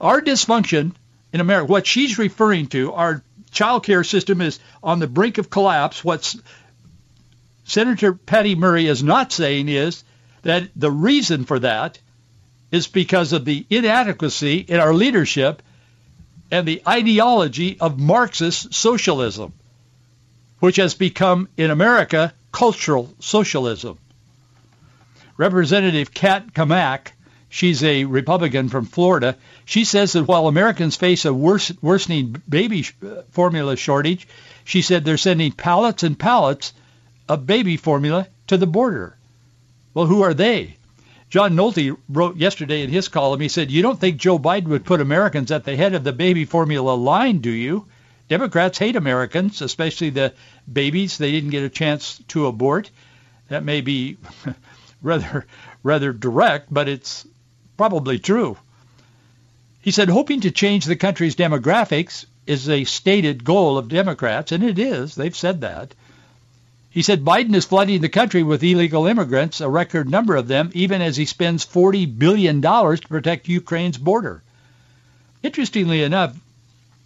Our 0.00 0.22
dysfunction 0.22 0.92
in 1.32 1.40
America, 1.40 1.70
what 1.70 1.86
she's 1.86 2.18
referring 2.18 2.68
to, 2.68 2.92
our 2.92 3.22
child 3.50 3.84
care 3.84 4.04
system 4.04 4.40
is 4.40 4.58
on 4.82 4.98
the 4.98 5.06
brink 5.06 5.38
of 5.38 5.50
collapse. 5.50 6.04
What 6.04 6.34
Senator 7.64 8.12
Patty 8.12 8.54
Murray 8.54 8.86
is 8.86 9.02
not 9.02 9.32
saying 9.32 9.68
is 9.68 10.04
that 10.42 10.68
the 10.76 10.90
reason 10.90 11.44
for 11.44 11.58
that 11.58 11.98
is 12.70 12.86
because 12.86 13.32
of 13.32 13.44
the 13.44 13.66
inadequacy 13.70 14.58
in 14.58 14.80
our 14.80 14.94
leadership 14.94 15.62
and 16.50 16.66
the 16.66 16.82
ideology 16.86 17.78
of 17.80 17.98
Marxist 17.98 18.74
socialism, 18.74 19.52
which 20.60 20.76
has 20.76 20.94
become, 20.94 21.48
in 21.56 21.70
America, 21.70 22.32
cultural 22.52 23.12
socialism. 23.18 23.98
Representative 25.36 26.14
Kat 26.14 26.54
Cammack, 26.54 27.12
She's 27.54 27.84
a 27.84 28.04
Republican 28.04 28.68
from 28.68 28.86
Florida. 28.86 29.36
She 29.64 29.84
says 29.84 30.14
that 30.14 30.26
while 30.26 30.48
Americans 30.48 30.96
face 30.96 31.24
a 31.24 31.32
worse, 31.32 31.70
worsening 31.80 32.42
baby 32.48 32.84
uh, 33.00 33.22
formula 33.30 33.76
shortage, 33.76 34.26
she 34.64 34.82
said 34.82 35.04
they're 35.04 35.16
sending 35.16 35.52
pallets 35.52 36.02
and 36.02 36.18
pallets 36.18 36.72
of 37.28 37.46
baby 37.46 37.76
formula 37.76 38.26
to 38.48 38.56
the 38.56 38.66
border. 38.66 39.16
Well, 39.94 40.06
who 40.06 40.22
are 40.22 40.34
they? 40.34 40.78
John 41.34 41.56
Nolte 41.56 41.96
wrote 42.08 42.36
yesterday 42.36 42.84
in 42.84 42.90
his 42.90 43.08
column, 43.08 43.40
he 43.40 43.48
said, 43.48 43.68
you 43.68 43.82
don't 43.82 43.98
think 43.98 44.18
Joe 44.18 44.38
Biden 44.38 44.68
would 44.68 44.84
put 44.84 45.00
Americans 45.00 45.50
at 45.50 45.64
the 45.64 45.74
head 45.74 45.92
of 45.92 46.04
the 46.04 46.12
baby 46.12 46.44
formula 46.44 46.92
line, 46.92 47.38
do 47.38 47.50
you? 47.50 47.86
Democrats 48.28 48.78
hate 48.78 48.94
Americans, 48.94 49.60
especially 49.60 50.10
the 50.10 50.32
babies 50.72 51.18
they 51.18 51.32
didn't 51.32 51.50
get 51.50 51.64
a 51.64 51.68
chance 51.68 52.22
to 52.28 52.46
abort. 52.46 52.88
That 53.48 53.64
may 53.64 53.80
be 53.80 54.16
rather 55.02 55.44
rather 55.82 56.12
direct, 56.12 56.72
but 56.72 56.88
it's 56.88 57.26
probably 57.76 58.20
true. 58.20 58.56
He 59.82 59.90
said, 59.90 60.10
hoping 60.10 60.42
to 60.42 60.52
change 60.52 60.84
the 60.84 60.94
country's 60.94 61.34
demographics 61.34 62.26
is 62.46 62.68
a 62.68 62.84
stated 62.84 63.42
goal 63.42 63.76
of 63.76 63.88
Democrats, 63.88 64.52
and 64.52 64.62
it 64.62 64.78
is. 64.78 65.16
They've 65.16 65.34
said 65.34 65.62
that. 65.62 65.96
He 66.94 67.02
said 67.02 67.24
Biden 67.24 67.56
is 67.56 67.64
flooding 67.64 68.00
the 68.00 68.08
country 68.08 68.44
with 68.44 68.62
illegal 68.62 69.06
immigrants, 69.08 69.60
a 69.60 69.68
record 69.68 70.08
number 70.08 70.36
of 70.36 70.46
them, 70.46 70.70
even 70.74 71.02
as 71.02 71.16
he 71.16 71.24
spends 71.24 71.66
$40 71.66 72.16
billion 72.16 72.62
to 72.62 73.08
protect 73.08 73.48
Ukraine's 73.48 73.98
border. 73.98 74.44
Interestingly 75.42 76.04
enough, 76.04 76.36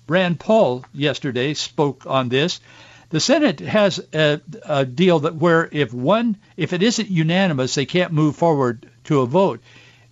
Rand 0.07 0.40
Paul 0.40 0.85
yesterday 0.92 1.54
spoke 1.54 2.04
on 2.04 2.28
this. 2.28 2.61
The 3.09 3.18
Senate 3.18 3.61
has 3.61 3.99
a, 4.12 4.42
a 4.66 4.85
deal 4.85 5.21
that 5.21 5.37
where 5.37 5.66
if 5.73 5.95
one, 5.95 6.37
if 6.59 6.75
it 6.75 6.83
isn't 6.83 7.09
unanimous, 7.09 7.75
they 7.75 7.87
can't 7.87 8.12
move 8.12 8.37
forward 8.37 8.87
to 9.04 9.23
a 9.23 9.26
vote 9.26 9.61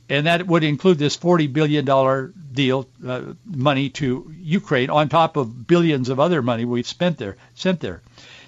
and 0.08 0.26
that 0.26 0.46
would 0.46 0.62
include 0.62 0.98
this 0.98 1.16
$40 1.16 1.52
billion 1.52 2.32
deal, 2.52 2.86
uh, 3.06 3.22
money 3.44 3.90
to 3.90 4.32
Ukraine, 4.40 4.88
on 4.88 5.08
top 5.08 5.36
of 5.36 5.66
billions 5.66 6.08
of 6.08 6.20
other 6.20 6.42
money 6.42 6.64
we've 6.64 6.86
spent 6.86 7.18
there, 7.18 7.36
sent 7.54 7.80
there. 7.80 8.00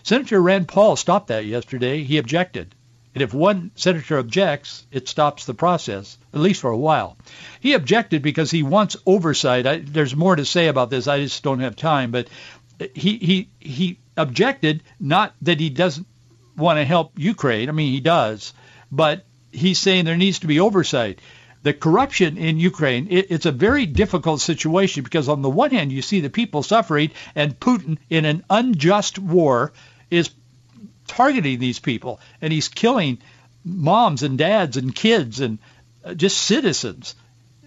Senator 0.02 0.40
Rand 0.40 0.68
Paul 0.68 0.96
stopped 0.96 1.28
that 1.28 1.44
yesterday. 1.44 2.02
He 2.02 2.18
objected. 2.18 2.74
And 3.14 3.22
if 3.22 3.34
one 3.34 3.72
senator 3.74 4.18
objects, 4.18 4.86
it 4.92 5.08
stops 5.08 5.44
the 5.44 5.54
process, 5.54 6.18
at 6.32 6.40
least 6.40 6.60
for 6.60 6.70
a 6.70 6.78
while. 6.78 7.16
He 7.60 7.72
objected 7.72 8.22
because 8.22 8.50
he 8.50 8.62
wants 8.62 8.96
oversight. 9.06 9.66
I, 9.66 9.78
there's 9.78 10.14
more 10.14 10.36
to 10.36 10.44
say 10.44 10.68
about 10.68 10.90
this. 10.90 11.08
I 11.08 11.20
just 11.20 11.42
don't 11.42 11.60
have 11.60 11.74
time. 11.74 12.10
But 12.10 12.28
he, 12.94 13.16
he, 13.16 13.48
he 13.58 13.98
objected 14.16 14.82
not 15.00 15.34
that 15.42 15.58
he 15.58 15.70
doesn't 15.70 16.06
want 16.56 16.78
to 16.78 16.84
help 16.84 17.12
Ukraine. 17.16 17.68
I 17.68 17.72
mean, 17.72 17.92
he 17.92 18.00
does. 18.00 18.52
But 18.92 19.24
he's 19.50 19.78
saying 19.78 20.04
there 20.04 20.16
needs 20.16 20.40
to 20.40 20.46
be 20.46 20.60
oversight 20.60 21.20
the 21.62 21.72
corruption 21.72 22.36
in 22.38 22.58
Ukraine, 22.58 23.08
it, 23.10 23.30
it's 23.30 23.46
a 23.46 23.52
very 23.52 23.86
difficult 23.86 24.40
situation 24.40 25.02
because 25.02 25.28
on 25.28 25.42
the 25.42 25.50
one 25.50 25.70
hand, 25.70 25.92
you 25.92 26.02
see 26.02 26.20
the 26.20 26.30
people 26.30 26.62
suffering 26.62 27.10
and 27.34 27.58
Putin 27.58 27.98
in 28.08 28.24
an 28.24 28.44
unjust 28.48 29.18
war 29.18 29.72
is 30.10 30.30
targeting 31.06 31.58
these 31.58 31.78
people 31.78 32.20
and 32.40 32.52
he's 32.52 32.68
killing 32.68 33.18
moms 33.64 34.22
and 34.22 34.38
dads 34.38 34.76
and 34.76 34.94
kids 34.94 35.40
and 35.40 35.58
uh, 36.04 36.14
just 36.14 36.38
citizens. 36.38 37.14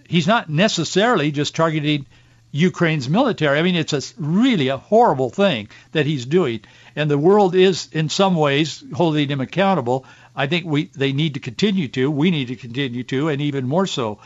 He's 0.08 0.26
not 0.26 0.48
necessarily 0.48 1.30
just 1.30 1.54
targeting 1.54 2.06
Ukraine's 2.50 3.08
military. 3.08 3.58
I 3.58 3.62
mean, 3.62 3.76
it's 3.76 3.92
a, 3.94 4.02
really 4.18 4.68
a 4.68 4.76
horrible 4.76 5.30
thing 5.30 5.68
that 5.92 6.06
he's 6.06 6.26
doing. 6.26 6.60
And 6.94 7.10
the 7.10 7.18
world 7.18 7.54
is, 7.54 7.88
in 7.92 8.10
some 8.10 8.34
ways, 8.34 8.84
holding 8.92 9.28
him 9.28 9.40
accountable. 9.40 10.04
I 10.34 10.46
think 10.46 10.66
we 10.66 10.84
they 10.94 11.12
need 11.12 11.34
to 11.34 11.40
continue 11.40 11.88
to. 11.88 12.10
We 12.10 12.30
need 12.30 12.48
to 12.48 12.56
continue 12.56 13.04
to, 13.04 13.28
and 13.28 13.40
even 13.40 13.68
more 13.68 13.86
so. 13.86 14.18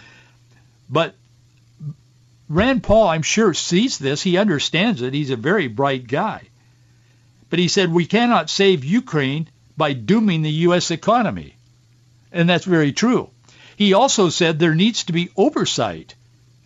But 0.89 1.15
Rand 2.49 2.85
Paul, 2.85 3.09
I'm 3.09 3.23
sure, 3.23 3.55
sees 3.55 3.99
this. 3.99 4.23
He 4.23 4.39
understands 4.39 5.03
it. 5.03 5.15
He's 5.15 5.31
a 5.31 5.37
very 5.37 5.67
bright 5.67 6.07
guy. 6.07 6.43
But 7.51 7.59
he 7.59 7.69
said 7.69 7.93
we 7.93 8.07
cannot 8.07 8.51
save 8.51 8.85
Ukraine 8.85 9.49
by 9.77 9.93
dooming 9.93 10.43
the 10.43 10.51
U.S. 10.51 10.91
economy. 10.91 11.55
And 12.33 12.49
that's 12.49 12.65
very 12.65 12.93
true. 12.93 13.31
He 13.77 13.93
also 13.93 14.31
said 14.31 14.59
there 14.59 14.75
needs 14.75 15.05
to 15.05 15.13
be 15.13 15.31
oversight 15.37 16.15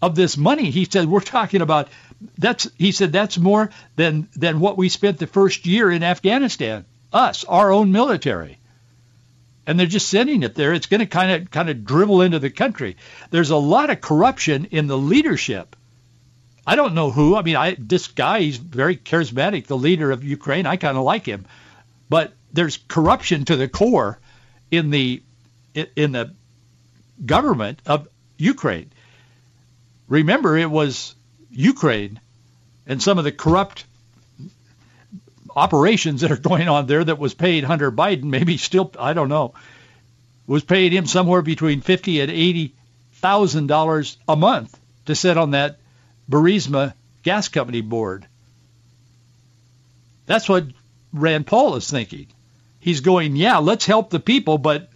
of 0.00 0.14
this 0.14 0.36
money. 0.36 0.70
He 0.70 0.84
said 0.84 1.08
we're 1.08 1.20
talking 1.20 1.62
about 1.62 1.88
that's 2.36 2.68
he 2.76 2.92
said 2.92 3.12
that's 3.12 3.38
more 3.38 3.70
than 3.96 4.28
than 4.36 4.60
what 4.60 4.76
we 4.76 4.88
spent 4.88 5.18
the 5.18 5.26
first 5.26 5.66
year 5.66 5.90
in 5.90 6.02
Afghanistan. 6.02 6.84
Us, 7.12 7.44
our 7.44 7.72
own 7.72 7.90
military. 7.90 8.59
And 9.66 9.78
they're 9.78 9.86
just 9.86 10.08
sending 10.08 10.42
it 10.42 10.54
there. 10.54 10.72
It's 10.72 10.86
going 10.86 11.00
to 11.00 11.06
kind 11.06 11.30
of 11.30 11.50
kind 11.50 11.68
of 11.68 11.84
dribble 11.84 12.22
into 12.22 12.38
the 12.38 12.50
country. 12.50 12.96
There's 13.30 13.50
a 13.50 13.56
lot 13.56 13.90
of 13.90 14.00
corruption 14.00 14.66
in 14.70 14.86
the 14.86 14.98
leadership. 14.98 15.76
I 16.66 16.76
don't 16.76 16.94
know 16.94 17.10
who. 17.10 17.36
I 17.36 17.42
mean, 17.42 17.56
I 17.56 17.76
this 17.78 18.08
guy 18.08 18.40
he's 18.40 18.56
very 18.56 18.96
charismatic, 18.96 19.66
the 19.66 19.76
leader 19.76 20.10
of 20.10 20.24
Ukraine. 20.24 20.66
I 20.66 20.76
kind 20.76 20.96
of 20.96 21.04
like 21.04 21.26
him. 21.26 21.46
But 22.08 22.32
there's 22.52 22.78
corruption 22.88 23.44
to 23.46 23.56
the 23.56 23.68
core 23.68 24.18
in 24.70 24.90
the 24.90 25.22
in 25.74 26.12
the 26.12 26.32
government 27.24 27.80
of 27.86 28.08
Ukraine. 28.38 28.90
Remember, 30.08 30.56
it 30.56 30.70
was 30.70 31.14
Ukraine 31.50 32.18
and 32.86 33.02
some 33.02 33.18
of 33.18 33.24
the 33.24 33.32
corrupt 33.32 33.84
operations 35.56 36.20
that 36.20 36.30
are 36.30 36.36
going 36.36 36.68
on 36.68 36.86
there 36.86 37.04
that 37.04 37.18
was 37.18 37.34
paid 37.34 37.64
Hunter 37.64 37.90
Biden, 37.90 38.24
maybe 38.24 38.56
still, 38.56 38.92
I 38.98 39.12
don't 39.12 39.28
know, 39.28 39.54
was 40.46 40.64
paid 40.64 40.92
him 40.92 41.06
somewhere 41.06 41.42
between 41.42 41.80
fifty 41.80 42.20
and 42.20 42.30
eighty 42.30 42.74
thousand 43.14 43.66
dollars 43.66 44.16
a 44.28 44.36
month 44.36 44.78
to 45.06 45.14
sit 45.14 45.36
on 45.36 45.52
that 45.52 45.78
Burisma 46.30 46.94
gas 47.22 47.48
company 47.48 47.80
board. 47.80 48.26
That's 50.26 50.48
what 50.48 50.64
Rand 51.12 51.46
Paul 51.46 51.76
is 51.76 51.90
thinking. 51.90 52.28
He's 52.78 53.00
going, 53.00 53.36
yeah, 53.36 53.58
let's 53.58 53.84
help 53.84 54.10
the 54.10 54.20
people, 54.20 54.56
but 54.56 54.88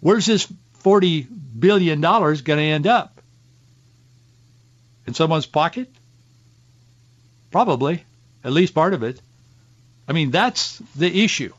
where's 0.00 0.26
this 0.26 0.52
$40 0.82 1.26
billion 1.58 2.00
going 2.00 2.42
to 2.42 2.60
end 2.60 2.86
up? 2.86 3.12
in 5.06 5.14
someone's 5.14 5.46
pocket? 5.46 5.88
Probably, 7.50 8.04
at 8.44 8.52
least 8.52 8.74
part 8.74 8.94
of 8.94 9.02
it. 9.02 9.20
I 10.12 10.14
mean, 10.14 10.30
that's 10.30 10.76
the 10.94 11.24
issue. 11.24 11.54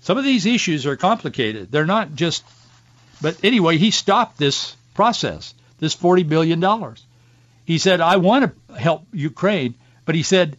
Some 0.00 0.18
of 0.18 0.24
these 0.24 0.46
issues 0.46 0.84
are 0.84 0.96
complicated. 0.96 1.70
They're 1.70 1.86
not 1.86 2.16
just, 2.16 2.42
but 3.22 3.44
anyway, 3.44 3.78
he 3.78 3.92
stopped 3.92 4.36
this 4.36 4.74
process, 4.94 5.54
this 5.78 5.94
$40 5.94 6.28
billion. 6.28 6.96
He 7.64 7.78
said, 7.78 8.00
I 8.00 8.16
want 8.16 8.52
to 8.66 8.74
help 8.74 9.06
Ukraine, 9.12 9.76
but 10.06 10.16
he 10.16 10.24
said, 10.24 10.56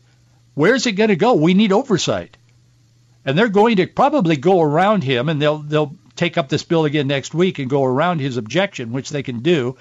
where's 0.53 0.87
it 0.87 0.93
going 0.93 1.09
to 1.09 1.17
go? 1.17 1.33
We 1.33 1.53
need 1.53 1.73
oversight. 1.73 2.37
And 3.25 3.37
they're 3.37 3.49
going 3.49 3.75
to 3.75 3.87
probably 3.87 4.37
go 4.37 4.61
around 4.61 5.03
him, 5.03 5.27
and 5.27 5.41
they'll, 5.41 5.57
they'll 5.57 5.97
take 6.15 6.37
up 6.37 6.47
this 6.47 6.63
bill 6.63 6.85
again 6.85 7.07
next 7.07 7.33
week 7.33 7.59
and 7.59 7.69
go 7.69 7.83
around 7.83 8.19
his 8.19 8.37
objection, 8.37 8.93
which 8.93 9.09
they 9.09 9.23
can 9.23 9.41
do 9.41 9.75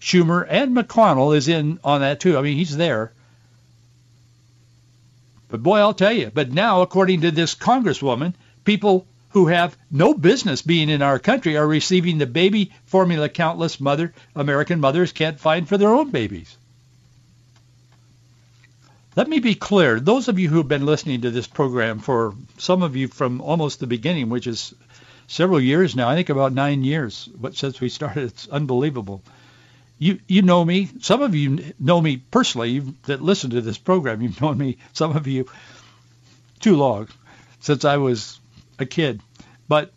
Schumer 0.00 0.46
and 0.48 0.76
McConnell 0.76 1.36
is 1.36 1.48
in 1.48 1.80
on 1.82 2.02
that 2.02 2.20
too. 2.20 2.38
I 2.38 2.42
mean, 2.42 2.56
he's 2.56 2.76
there. 2.76 3.12
But 5.50 5.62
boy, 5.62 5.78
I'll 5.78 5.94
tell 5.94 6.12
you. 6.12 6.30
But 6.32 6.52
now, 6.52 6.82
according 6.82 7.22
to 7.22 7.30
this 7.30 7.54
congresswoman, 7.54 8.34
people 8.64 9.06
who 9.30 9.46
have 9.46 9.76
no 9.90 10.14
business 10.14 10.62
being 10.62 10.88
in 10.88 11.02
our 11.02 11.18
country 11.18 11.56
are 11.56 11.66
receiving 11.66 12.18
the 12.18 12.26
baby 12.26 12.72
formula 12.84 13.28
countless 13.28 13.80
mother 13.80 14.12
American 14.34 14.80
mothers 14.80 15.12
can't 15.12 15.40
find 15.40 15.68
for 15.68 15.76
their 15.76 15.94
own 15.94 16.10
babies. 16.10 16.56
Let 19.16 19.28
me 19.28 19.40
be 19.40 19.56
clear. 19.56 19.98
Those 19.98 20.28
of 20.28 20.38
you 20.38 20.48
who 20.48 20.58
have 20.58 20.68
been 20.68 20.86
listening 20.86 21.22
to 21.22 21.30
this 21.30 21.48
program 21.48 21.98
for 21.98 22.34
some 22.58 22.82
of 22.82 22.94
you 22.94 23.08
from 23.08 23.40
almost 23.40 23.80
the 23.80 23.86
beginning, 23.88 24.30
which 24.30 24.46
is 24.46 24.72
several 25.26 25.60
years 25.60 25.96
now, 25.96 26.08
I 26.08 26.14
think 26.14 26.28
about 26.28 26.52
nine 26.52 26.84
years 26.84 27.28
but 27.34 27.56
since 27.56 27.80
we 27.80 27.88
started. 27.88 28.24
It's 28.24 28.48
unbelievable 28.48 29.22
you 30.00 30.18
you 30.26 30.40
know 30.42 30.64
me. 30.64 30.88
Some 31.00 31.22
of 31.22 31.34
you 31.34 31.74
know 31.78 32.00
me 32.00 32.16
personally 32.16 32.80
that 33.04 33.20
listen 33.20 33.50
to 33.50 33.60
this 33.60 33.78
program. 33.78 34.22
You've 34.22 34.40
known 34.40 34.58
me. 34.58 34.78
Some 34.94 35.14
of 35.14 35.26
you 35.28 35.46
too 36.58 36.76
long 36.76 37.08
since 37.60 37.84
I 37.84 37.98
was 37.98 38.40
a 38.78 38.86
kid. 38.86 39.20
But 39.68 39.92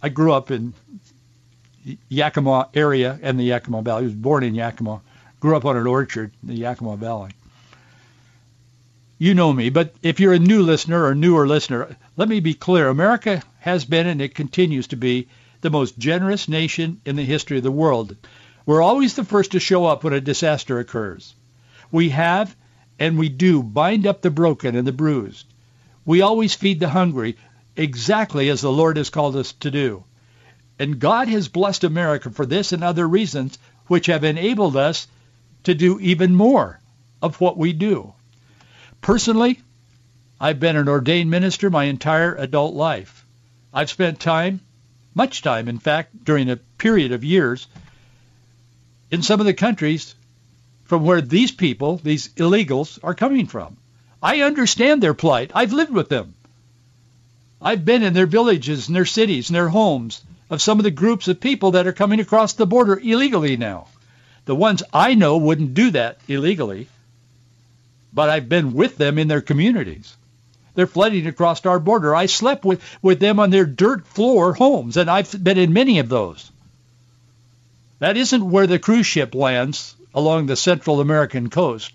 I 0.00 0.08
grew 0.08 0.32
up 0.32 0.52
in 0.52 0.72
Yakima 2.08 2.68
area 2.74 3.18
and 3.22 3.38
the 3.38 3.44
Yakima 3.44 3.82
Valley. 3.82 4.02
I 4.02 4.04
was 4.04 4.14
born 4.14 4.44
in 4.44 4.54
Yakima. 4.54 5.02
Grew 5.40 5.56
up 5.56 5.64
on 5.64 5.76
an 5.76 5.86
orchard 5.86 6.30
in 6.42 6.48
the 6.48 6.54
Yakima 6.54 6.96
Valley. 6.96 7.32
You 9.18 9.34
know 9.34 9.52
me, 9.52 9.68
but 9.68 9.94
if 10.00 10.20
you're 10.20 10.32
a 10.32 10.38
new 10.38 10.62
listener 10.62 11.04
or 11.04 11.14
newer 11.14 11.46
listener, 11.46 11.96
let 12.16 12.28
me 12.28 12.38
be 12.38 12.54
clear. 12.54 12.88
America 12.88 13.42
has 13.58 13.84
been 13.84 14.06
and 14.06 14.22
it 14.22 14.34
continues 14.34 14.86
to 14.88 14.96
be 14.96 15.26
the 15.60 15.70
most 15.70 15.98
generous 15.98 16.48
nation 16.48 17.00
in 17.04 17.16
the 17.16 17.24
history 17.24 17.58
of 17.58 17.64
the 17.64 17.70
world. 17.70 18.16
We're 18.66 18.82
always 18.82 19.14
the 19.14 19.24
first 19.24 19.52
to 19.52 19.60
show 19.60 19.86
up 19.86 20.04
when 20.04 20.12
a 20.12 20.20
disaster 20.20 20.78
occurs. 20.78 21.34
We 21.90 22.10
have 22.10 22.54
and 22.98 23.18
we 23.18 23.28
do 23.28 23.62
bind 23.62 24.06
up 24.06 24.20
the 24.20 24.30
broken 24.30 24.76
and 24.76 24.86
the 24.86 24.92
bruised. 24.92 25.46
We 26.04 26.20
always 26.20 26.54
feed 26.54 26.80
the 26.80 26.88
hungry 26.88 27.36
exactly 27.76 28.50
as 28.50 28.60
the 28.60 28.70
Lord 28.70 28.96
has 28.98 29.10
called 29.10 29.36
us 29.36 29.52
to 29.60 29.70
do. 29.70 30.04
And 30.78 30.98
God 30.98 31.28
has 31.28 31.48
blessed 31.48 31.84
America 31.84 32.30
for 32.30 32.44
this 32.44 32.72
and 32.72 32.84
other 32.84 33.08
reasons 33.08 33.58
which 33.86 34.06
have 34.06 34.24
enabled 34.24 34.76
us 34.76 35.08
to 35.64 35.74
do 35.74 35.98
even 36.00 36.34
more 36.34 36.78
of 37.22 37.40
what 37.40 37.56
we 37.56 37.72
do. 37.72 38.12
Personally, 39.00 39.60
I've 40.40 40.60
been 40.60 40.76
an 40.76 40.88
ordained 40.88 41.30
minister 41.30 41.70
my 41.70 41.84
entire 41.84 42.34
adult 42.34 42.74
life. 42.74 43.24
I've 43.72 43.90
spent 43.90 44.20
time, 44.20 44.60
much 45.14 45.42
time 45.42 45.68
in 45.68 45.78
fact, 45.78 46.24
during 46.24 46.50
a 46.50 46.56
period 46.56 47.12
of 47.12 47.24
years 47.24 47.66
in 49.10 49.22
some 49.22 49.40
of 49.40 49.46
the 49.46 49.54
countries 49.54 50.14
from 50.84 51.04
where 51.04 51.20
these 51.20 51.52
people, 51.52 52.00
these 52.02 52.28
illegals, 52.36 52.98
are 53.02 53.14
coming 53.14 53.46
from. 53.46 53.76
I 54.22 54.42
understand 54.42 55.02
their 55.02 55.14
plight. 55.14 55.50
I've 55.54 55.72
lived 55.72 55.92
with 55.92 56.08
them. 56.08 56.34
I've 57.62 57.84
been 57.84 58.02
in 58.02 58.14
their 58.14 58.26
villages 58.26 58.88
and 58.88 58.96
their 58.96 59.04
cities 59.04 59.48
and 59.48 59.56
their 59.56 59.68
homes 59.68 60.22
of 60.48 60.62
some 60.62 60.78
of 60.78 60.84
the 60.84 60.90
groups 60.90 61.28
of 61.28 61.40
people 61.40 61.72
that 61.72 61.86
are 61.86 61.92
coming 61.92 62.20
across 62.20 62.54
the 62.54 62.66
border 62.66 62.98
illegally 62.98 63.56
now. 63.56 63.86
The 64.46 64.54
ones 64.54 64.82
I 64.92 65.14
know 65.14 65.36
wouldn't 65.36 65.74
do 65.74 65.90
that 65.92 66.18
illegally, 66.26 66.88
but 68.12 68.28
I've 68.28 68.48
been 68.48 68.72
with 68.72 68.96
them 68.96 69.18
in 69.18 69.28
their 69.28 69.40
communities. 69.40 70.16
They're 70.74 70.86
flooding 70.86 71.26
across 71.26 71.64
our 71.66 71.78
border. 71.78 72.14
I 72.14 72.26
slept 72.26 72.64
with, 72.64 72.82
with 73.02 73.20
them 73.20 73.38
on 73.38 73.50
their 73.50 73.66
dirt 73.66 74.06
floor 74.06 74.54
homes, 74.54 74.96
and 74.96 75.10
I've 75.10 75.44
been 75.44 75.58
in 75.58 75.72
many 75.72 75.98
of 75.98 76.08
those. 76.08 76.50
That 78.00 78.16
isn't 78.16 78.50
where 78.50 78.66
the 78.66 78.78
cruise 78.78 79.06
ship 79.06 79.34
lands 79.34 79.94
along 80.14 80.46
the 80.46 80.56
Central 80.56 81.02
American 81.02 81.50
coast. 81.50 81.92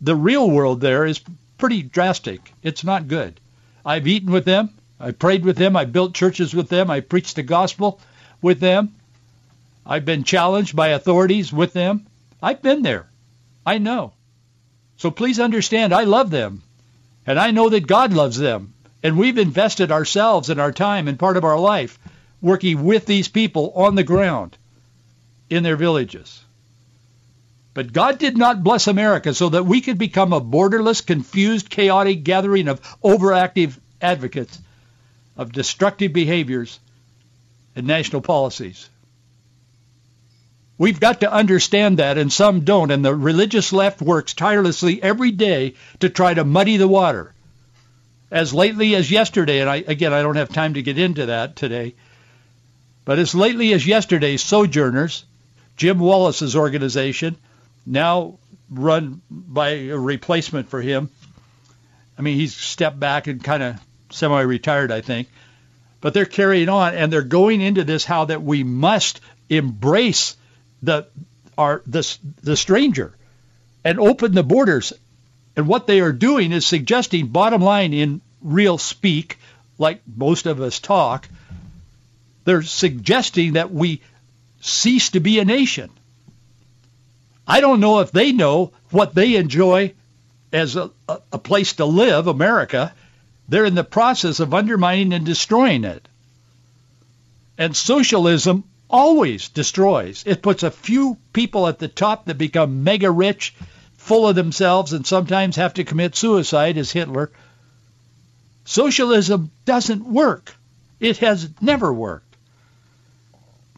The 0.00 0.16
real 0.16 0.50
world 0.50 0.80
there 0.80 1.06
is 1.06 1.20
pretty 1.56 1.82
drastic. 1.82 2.52
It's 2.64 2.82
not 2.82 3.06
good. 3.06 3.38
I've 3.86 4.08
eaten 4.08 4.32
with 4.32 4.44
them. 4.44 4.70
I 4.98 5.12
prayed 5.12 5.44
with 5.44 5.56
them. 5.56 5.76
I 5.76 5.84
built 5.84 6.14
churches 6.14 6.52
with 6.52 6.68
them. 6.68 6.90
I 6.90 6.98
preached 6.98 7.36
the 7.36 7.44
gospel 7.44 8.00
with 8.42 8.58
them. 8.58 8.92
I've 9.86 10.04
been 10.04 10.24
challenged 10.24 10.74
by 10.74 10.88
authorities 10.88 11.52
with 11.52 11.72
them. 11.74 12.06
I've 12.42 12.60
been 12.60 12.82
there. 12.82 13.06
I 13.64 13.78
know. 13.78 14.12
So 14.96 15.12
please 15.12 15.38
understand, 15.38 15.94
I 15.94 16.04
love 16.04 16.30
them. 16.30 16.64
And 17.24 17.38
I 17.38 17.52
know 17.52 17.68
that 17.68 17.86
God 17.86 18.12
loves 18.12 18.36
them. 18.36 18.74
And 19.00 19.16
we've 19.16 19.38
invested 19.38 19.92
ourselves 19.92 20.50
and 20.50 20.60
our 20.60 20.72
time 20.72 21.06
and 21.06 21.20
part 21.20 21.36
of 21.36 21.44
our 21.44 21.58
life 21.58 22.00
working 22.42 22.82
with 22.82 23.06
these 23.06 23.28
people 23.28 23.72
on 23.76 23.94
the 23.94 24.02
ground 24.02 24.56
in 25.50 25.62
their 25.62 25.76
villages. 25.76 26.42
But 27.74 27.92
God 27.92 28.18
did 28.18 28.36
not 28.36 28.64
bless 28.64 28.86
America 28.86 29.34
so 29.34 29.50
that 29.50 29.66
we 29.66 29.80
could 29.80 29.98
become 29.98 30.32
a 30.32 30.40
borderless, 30.40 31.04
confused, 31.04 31.70
chaotic 31.70 32.24
gathering 32.24 32.68
of 32.68 32.80
overactive 33.02 33.78
advocates 34.00 34.58
of 35.36 35.52
destructive 35.52 36.12
behaviors 36.12 36.80
and 37.76 37.86
national 37.86 38.22
policies. 38.22 38.88
We've 40.78 40.98
got 40.98 41.20
to 41.20 41.32
understand 41.32 41.98
that, 41.98 42.16
and 42.16 42.32
some 42.32 42.60
don't, 42.60 42.90
and 42.90 43.04
the 43.04 43.14
religious 43.14 43.72
left 43.72 44.00
works 44.00 44.32
tirelessly 44.32 45.02
every 45.02 45.30
day 45.30 45.74
to 46.00 46.08
try 46.08 46.32
to 46.32 46.44
muddy 46.44 46.78
the 46.78 46.88
water. 46.88 47.34
As 48.30 48.54
lately 48.54 48.94
as 48.94 49.10
yesterday, 49.10 49.60
and 49.60 49.68
I, 49.68 49.76
again, 49.76 50.12
I 50.12 50.22
don't 50.22 50.36
have 50.36 50.48
time 50.48 50.74
to 50.74 50.82
get 50.82 50.98
into 50.98 51.26
that 51.26 51.56
today, 51.56 51.94
but 53.04 53.18
as 53.18 53.34
lately 53.34 53.72
as 53.72 53.86
yesterday, 53.86 54.36
Sojourners, 54.36 55.24
Jim 55.80 55.98
Wallis's 55.98 56.56
organization, 56.56 57.36
now 57.86 58.38
run 58.70 59.22
by 59.30 59.70
a 59.70 59.96
replacement 59.96 60.68
for 60.68 60.82
him. 60.82 61.08
I 62.18 62.20
mean, 62.20 62.36
he's 62.36 62.54
stepped 62.54 63.00
back 63.00 63.28
and 63.28 63.42
kind 63.42 63.62
of 63.62 63.80
semi-retired, 64.10 64.92
I 64.92 65.00
think. 65.00 65.28
But 66.02 66.12
they're 66.12 66.26
carrying 66.26 66.68
on, 66.68 66.94
and 66.94 67.10
they're 67.10 67.22
going 67.22 67.62
into 67.62 67.82
this 67.82 68.04
how 68.04 68.26
that 68.26 68.42
we 68.42 68.62
must 68.62 69.22
embrace 69.48 70.36
the 70.82 71.06
our 71.56 71.80
the 71.86 72.06
the 72.42 72.58
stranger 72.58 73.14
and 73.82 73.98
open 73.98 74.32
the 74.32 74.42
borders. 74.42 74.92
And 75.56 75.66
what 75.66 75.86
they 75.86 76.00
are 76.00 76.12
doing 76.12 76.52
is 76.52 76.66
suggesting, 76.66 77.28
bottom 77.28 77.62
line, 77.62 77.94
in 77.94 78.20
real 78.42 78.76
speak, 78.76 79.38
like 79.78 80.02
most 80.14 80.44
of 80.44 80.60
us 80.60 80.78
talk, 80.78 81.26
they're 82.44 82.60
suggesting 82.60 83.54
that 83.54 83.70
we 83.70 84.02
cease 84.60 85.10
to 85.10 85.20
be 85.20 85.38
a 85.38 85.44
nation. 85.44 85.90
I 87.46 87.60
don't 87.60 87.80
know 87.80 88.00
if 88.00 88.12
they 88.12 88.32
know 88.32 88.72
what 88.90 89.14
they 89.14 89.36
enjoy 89.36 89.94
as 90.52 90.76
a, 90.76 90.90
a, 91.08 91.38
place 91.38 91.74
to 91.74 91.84
live, 91.84 92.26
America. 92.26 92.92
They're 93.48 93.64
in 93.64 93.74
the 93.74 93.84
process 93.84 94.40
of 94.40 94.54
undermining 94.54 95.12
and 95.12 95.24
destroying 95.24 95.84
it. 95.84 96.06
And 97.58 97.76
socialism 97.76 98.64
always 98.88 99.48
destroys. 99.48 100.22
It 100.26 100.42
puts 100.42 100.62
a 100.62 100.70
few 100.70 101.16
people 101.32 101.66
at 101.66 101.78
the 101.78 101.88
top 101.88 102.26
that 102.26 102.38
become 102.38 102.84
mega 102.84 103.10
rich, 103.10 103.54
full 103.96 104.28
of 104.28 104.34
themselves, 104.34 104.92
and 104.92 105.06
sometimes 105.06 105.56
have 105.56 105.74
to 105.74 105.84
commit 105.84 106.16
suicide 106.16 106.76
as 106.78 106.90
Hitler. 106.90 107.30
Socialism 108.64 109.50
doesn't 109.64 110.04
work. 110.04 110.54
It 110.98 111.18
has 111.18 111.48
never 111.60 111.92
worked. 111.92 112.29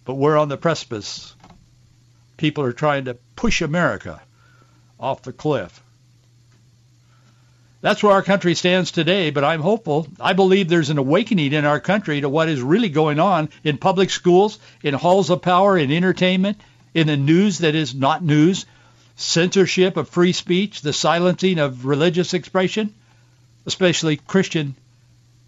But 0.05 0.15
we're 0.15 0.37
on 0.37 0.49
the 0.49 0.57
precipice. 0.57 1.35
People 2.37 2.65
are 2.65 2.73
trying 2.73 3.05
to 3.05 3.15
push 3.37 3.63
America 3.63 4.21
off 4.99 5.23
the 5.23 5.33
cliff. 5.33 5.83
That's 7.83 8.03
where 8.03 8.13
our 8.13 8.23
country 8.23 8.55
stands 8.55 8.93
today, 8.93 9.31
but 9.31 9.43
I'm 9.43 9.61
hopeful. 9.61 10.07
I 10.21 10.35
believe 10.35 10.69
there's 10.69 10.91
an 10.91 10.99
awakening 10.99 11.53
in 11.53 11.65
our 11.65 11.81
country 11.81 12.21
to 12.21 12.29
what 12.29 12.49
is 12.49 12.63
really 12.63 12.89
going 12.89 13.19
on 13.19 13.49
in 13.65 13.77
public 13.77 14.11
schools, 14.11 14.61
in 14.85 14.95
halls 14.95 15.31
of 15.31 15.43
power, 15.43 15.77
in 15.77 15.91
entertainment, 15.91 16.61
in 16.95 17.09
the 17.09 17.17
news 17.17 17.59
that 17.59 17.75
is 17.75 17.93
not 17.93 18.23
news, 18.23 18.67
censorship 19.17 19.97
of 19.97 20.09
free 20.09 20.33
speech, 20.33 20.81
the 20.83 20.93
silencing 20.93 21.59
of 21.59 21.85
religious 21.85 22.35
expression, 22.35 22.95
especially 23.67 24.17
Christian 24.17 24.77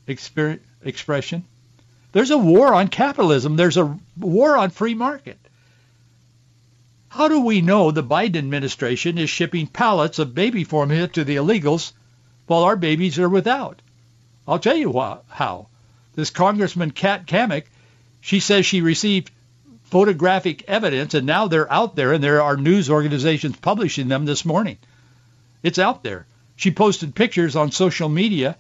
expression. 0.08 1.44
There's 2.14 2.31
a 2.31 2.38
war 2.38 2.72
on 2.72 2.87
capitalism. 2.87 3.57
There's 3.57 3.77
a 3.77 3.98
war 4.16 4.57
on 4.57 4.70
free 4.70 4.94
market. 4.94 5.37
How 7.09 7.27
do 7.27 7.40
we 7.40 7.61
know 7.61 7.90
the 7.90 8.05
Biden 8.05 8.37
administration 8.37 9.18
is 9.18 9.29
shipping 9.29 9.66
pallets 9.66 10.20
of 10.20 10.33
baby 10.33 10.62
formula 10.62 11.09
to 11.09 11.24
the 11.24 11.35
illegals 11.35 11.92
while 12.46 12.62
our 12.62 12.77
babies 12.77 13.18
are 13.18 13.29
without. 13.29 13.83
I'll 14.46 14.61
tell 14.61 14.77
you 14.77 14.92
how. 15.29 15.66
This 16.14 16.31
Congressman 16.31 16.92
Kat 16.92 17.27
Cammack, 17.27 17.64
she 18.20 18.38
says 18.38 18.64
she 18.64 18.81
received 18.81 19.33
photographic 19.90 20.62
evidence, 20.68 21.14
and 21.14 21.27
now 21.27 21.48
they're 21.48 21.72
out 21.72 21.96
there, 21.96 22.12
and 22.12 22.22
there 22.22 22.42
are 22.42 22.57
news 22.57 22.90
organizations 22.90 23.57
publishing 23.57 24.07
them 24.07 24.24
this 24.24 24.44
morning. 24.44 24.79
It's 25.64 25.81
out 25.81 26.05
there. 26.05 26.27
She 26.55 26.70
posted 26.70 27.16
pictures 27.16 27.57
on 27.57 27.72
social 27.72 28.09
media. 28.09 28.57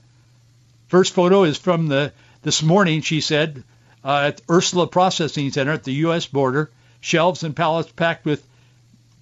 First 0.88 1.12
photo 1.12 1.44
is 1.44 1.56
from 1.56 1.86
the 1.86 2.12
this 2.44 2.62
morning, 2.62 3.00
she 3.00 3.20
said, 3.20 3.64
uh, 4.04 4.26
at 4.26 4.42
Ursula 4.50 4.86
Processing 4.86 5.50
Center 5.50 5.72
at 5.72 5.82
the 5.82 5.94
U.S. 5.94 6.26
border, 6.26 6.70
shelves 7.00 7.42
and 7.42 7.56
pallets 7.56 7.90
packed 7.90 8.26
with 8.26 8.46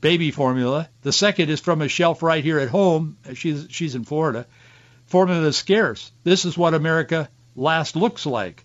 baby 0.00 0.32
formula. 0.32 0.88
The 1.02 1.12
second 1.12 1.48
is 1.48 1.60
from 1.60 1.80
a 1.80 1.88
shelf 1.88 2.22
right 2.22 2.42
here 2.42 2.58
at 2.58 2.68
home. 2.68 3.16
She's 3.34 3.68
she's 3.70 3.94
in 3.94 4.04
Florida. 4.04 4.46
Formula 5.06 5.46
is 5.46 5.56
scarce. 5.56 6.10
This 6.24 6.44
is 6.44 6.58
what 6.58 6.74
America 6.74 7.28
last 7.54 7.94
looks 7.94 8.26
like. 8.26 8.64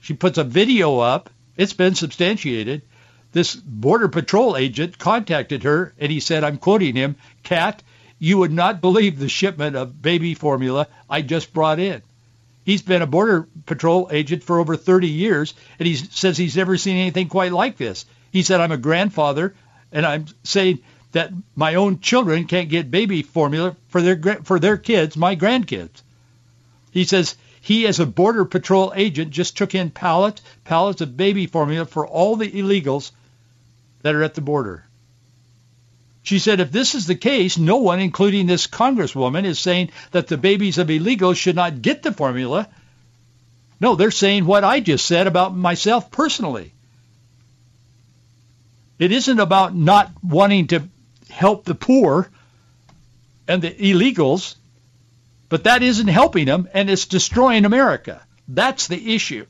She 0.00 0.14
puts 0.14 0.36
a 0.36 0.44
video 0.44 0.98
up. 0.98 1.30
It's 1.56 1.72
been 1.72 1.94
substantiated. 1.94 2.82
This 3.30 3.54
Border 3.54 4.08
Patrol 4.08 4.56
agent 4.56 4.98
contacted 4.98 5.62
her 5.62 5.94
and 5.98 6.10
he 6.10 6.18
said, 6.18 6.42
I'm 6.42 6.58
quoting 6.58 6.96
him, 6.96 7.16
Kat, 7.44 7.82
you 8.18 8.38
would 8.38 8.52
not 8.52 8.80
believe 8.80 9.18
the 9.18 9.28
shipment 9.28 9.76
of 9.76 10.02
baby 10.02 10.34
formula 10.34 10.88
I 11.08 11.22
just 11.22 11.52
brought 11.52 11.78
in. 11.78 12.02
He's 12.64 12.82
been 12.82 13.02
a 13.02 13.06
Border 13.06 13.46
Patrol 13.66 14.08
agent 14.10 14.42
for 14.42 14.58
over 14.58 14.76
30 14.76 15.08
years, 15.08 15.54
and 15.78 15.86
he 15.86 15.94
says 15.94 16.36
he's 16.36 16.56
never 16.56 16.78
seen 16.78 16.96
anything 16.96 17.28
quite 17.28 17.52
like 17.52 17.76
this. 17.76 18.06
He 18.32 18.42
said, 18.42 18.60
I'm 18.60 18.72
a 18.72 18.76
grandfather 18.76 19.54
and 19.94 20.04
I'm 20.04 20.26
saying 20.42 20.80
that 21.12 21.30
my 21.54 21.76
own 21.76 22.00
children 22.00 22.46
can't 22.46 22.68
get 22.68 22.90
baby 22.90 23.22
formula 23.22 23.76
for 23.88 24.02
their 24.02 24.16
for 24.42 24.58
their 24.58 24.76
kids, 24.76 25.16
my 25.16 25.36
grandkids. 25.36 26.02
He 26.90 27.04
says 27.04 27.36
he, 27.60 27.86
as 27.86 28.00
a 28.00 28.06
border 28.06 28.44
patrol 28.44 28.92
agent, 28.94 29.30
just 29.30 29.56
took 29.56 29.74
in 29.74 29.90
pallets 29.90 30.42
pallets 30.64 31.00
of 31.00 31.16
baby 31.16 31.46
formula 31.46 31.86
for 31.86 32.06
all 32.06 32.36
the 32.36 32.50
illegals 32.50 33.12
that 34.02 34.14
are 34.14 34.24
at 34.24 34.34
the 34.34 34.40
border. 34.40 34.84
She 36.24 36.38
said, 36.38 36.58
if 36.58 36.72
this 36.72 36.94
is 36.94 37.06
the 37.06 37.14
case, 37.14 37.58
no 37.58 37.76
one, 37.76 38.00
including 38.00 38.46
this 38.46 38.66
congresswoman, 38.66 39.44
is 39.44 39.58
saying 39.58 39.90
that 40.10 40.26
the 40.26 40.38
babies 40.38 40.78
of 40.78 40.88
illegals 40.88 41.36
should 41.36 41.54
not 41.54 41.82
get 41.82 42.02
the 42.02 42.12
formula. 42.12 42.66
No, 43.78 43.94
they're 43.94 44.10
saying 44.10 44.46
what 44.46 44.64
I 44.64 44.80
just 44.80 45.04
said 45.04 45.26
about 45.26 45.54
myself 45.54 46.10
personally. 46.10 46.72
It 48.98 49.12
isn't 49.12 49.38
about 49.38 49.74
not 49.74 50.12
wanting 50.22 50.68
to 50.68 50.88
help 51.28 51.64
the 51.64 51.74
poor 51.74 52.30
and 53.46 53.60
the 53.60 53.70
illegals, 53.70 54.54
but 55.50 55.64
that 55.64 55.82
isn't 55.82 56.08
helping 56.08 56.46
them, 56.46 56.70
and 56.72 56.88
it's 56.88 57.04
destroying 57.04 57.66
America. 57.66 58.22
That's 58.48 58.86
the 58.86 59.14
issue. 59.14 59.44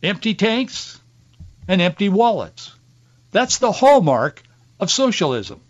Empty 0.00 0.34
tanks 0.34 1.00
and 1.66 1.80
empty 1.80 2.08
wallets. 2.08 2.72
That's 3.32 3.58
the 3.58 3.72
hallmark 3.72 4.44
of 4.80 4.90
socialism. 4.90 5.60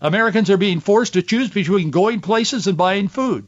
Americans 0.00 0.50
are 0.50 0.56
being 0.56 0.80
forced 0.80 1.14
to 1.14 1.22
choose 1.22 1.50
between 1.50 1.90
going 1.90 2.20
places 2.20 2.66
and 2.66 2.76
buying 2.76 3.08
food. 3.08 3.46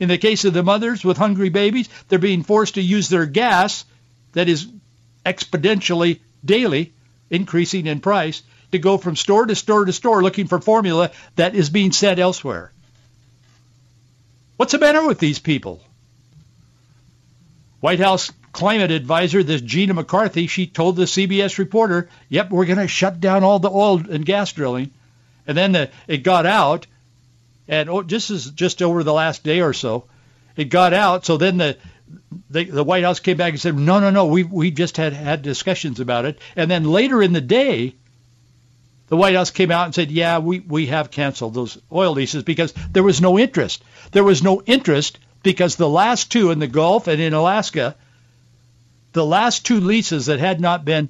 In 0.00 0.08
the 0.08 0.18
case 0.18 0.44
of 0.44 0.54
the 0.54 0.62
mothers 0.62 1.04
with 1.04 1.16
hungry 1.16 1.48
babies, 1.48 1.88
they're 2.08 2.18
being 2.18 2.44
forced 2.44 2.74
to 2.74 2.82
use 2.82 3.08
their 3.08 3.26
gas 3.26 3.84
that 4.32 4.48
is 4.48 4.68
exponentially 5.26 6.20
daily 6.44 6.92
increasing 7.30 7.86
in 7.86 8.00
price 8.00 8.42
to 8.72 8.78
go 8.78 8.96
from 8.96 9.16
store 9.16 9.46
to 9.46 9.54
store 9.54 9.84
to 9.84 9.92
store 9.92 10.22
looking 10.22 10.46
for 10.46 10.60
formula 10.60 11.10
that 11.36 11.54
is 11.54 11.70
being 11.70 11.92
sent 11.92 12.18
elsewhere. 12.18 12.70
What's 14.56 14.72
the 14.72 14.78
matter 14.78 15.06
with 15.06 15.18
these 15.18 15.38
people? 15.38 15.82
White 17.80 18.00
House 18.00 18.30
climate 18.52 18.90
advisor, 18.90 19.42
this 19.42 19.60
Gina 19.60 19.94
McCarthy, 19.94 20.46
she 20.46 20.66
told 20.66 20.96
the 20.96 21.04
CBS 21.04 21.58
reporter, 21.58 22.08
yep, 22.28 22.50
we're 22.50 22.66
going 22.66 22.78
to 22.78 22.88
shut 22.88 23.20
down 23.20 23.44
all 23.44 23.58
the 23.58 23.70
oil 23.70 23.98
and 24.10 24.24
gas 24.24 24.52
drilling. 24.52 24.90
And 25.46 25.56
then 25.56 25.72
the, 25.72 25.90
it 26.06 26.18
got 26.18 26.46
out, 26.46 26.86
and 27.66 27.88
oh, 27.88 28.02
this 28.02 28.30
is 28.30 28.50
just 28.50 28.82
over 28.82 29.02
the 29.02 29.12
last 29.12 29.44
day 29.44 29.60
or 29.60 29.72
so, 29.72 30.04
it 30.56 30.66
got 30.66 30.92
out. 30.92 31.24
So 31.24 31.36
then 31.36 31.56
the, 31.58 31.76
the, 32.50 32.64
the 32.64 32.84
White 32.84 33.04
House 33.04 33.20
came 33.20 33.36
back 33.36 33.52
and 33.52 33.60
said, 33.60 33.76
no, 33.76 34.00
no, 34.00 34.10
no, 34.10 34.26
we, 34.26 34.42
we 34.42 34.70
just 34.70 34.96
had 34.96 35.12
had 35.12 35.42
discussions 35.42 36.00
about 36.00 36.24
it. 36.24 36.38
And 36.56 36.70
then 36.70 36.84
later 36.84 37.22
in 37.22 37.32
the 37.32 37.40
day, 37.40 37.94
the 39.08 39.16
White 39.16 39.34
House 39.34 39.50
came 39.50 39.70
out 39.70 39.86
and 39.86 39.94
said, 39.94 40.10
yeah, 40.10 40.38
we, 40.38 40.60
we 40.60 40.86
have 40.86 41.10
canceled 41.10 41.54
those 41.54 41.78
oil 41.90 42.12
leases 42.12 42.42
because 42.42 42.74
there 42.92 43.02
was 43.02 43.20
no 43.20 43.38
interest. 43.38 43.82
There 44.12 44.24
was 44.24 44.42
no 44.42 44.62
interest 44.62 45.18
because 45.42 45.76
the 45.76 45.88
last 45.88 46.30
two 46.30 46.50
in 46.50 46.58
the 46.58 46.66
Gulf 46.66 47.06
and 47.06 47.20
in 47.20 47.32
Alaska, 47.32 47.96
the 49.12 49.24
last 49.24 49.64
two 49.64 49.80
leases 49.80 50.26
that 50.26 50.38
had 50.38 50.60
not 50.60 50.84
been 50.84 51.08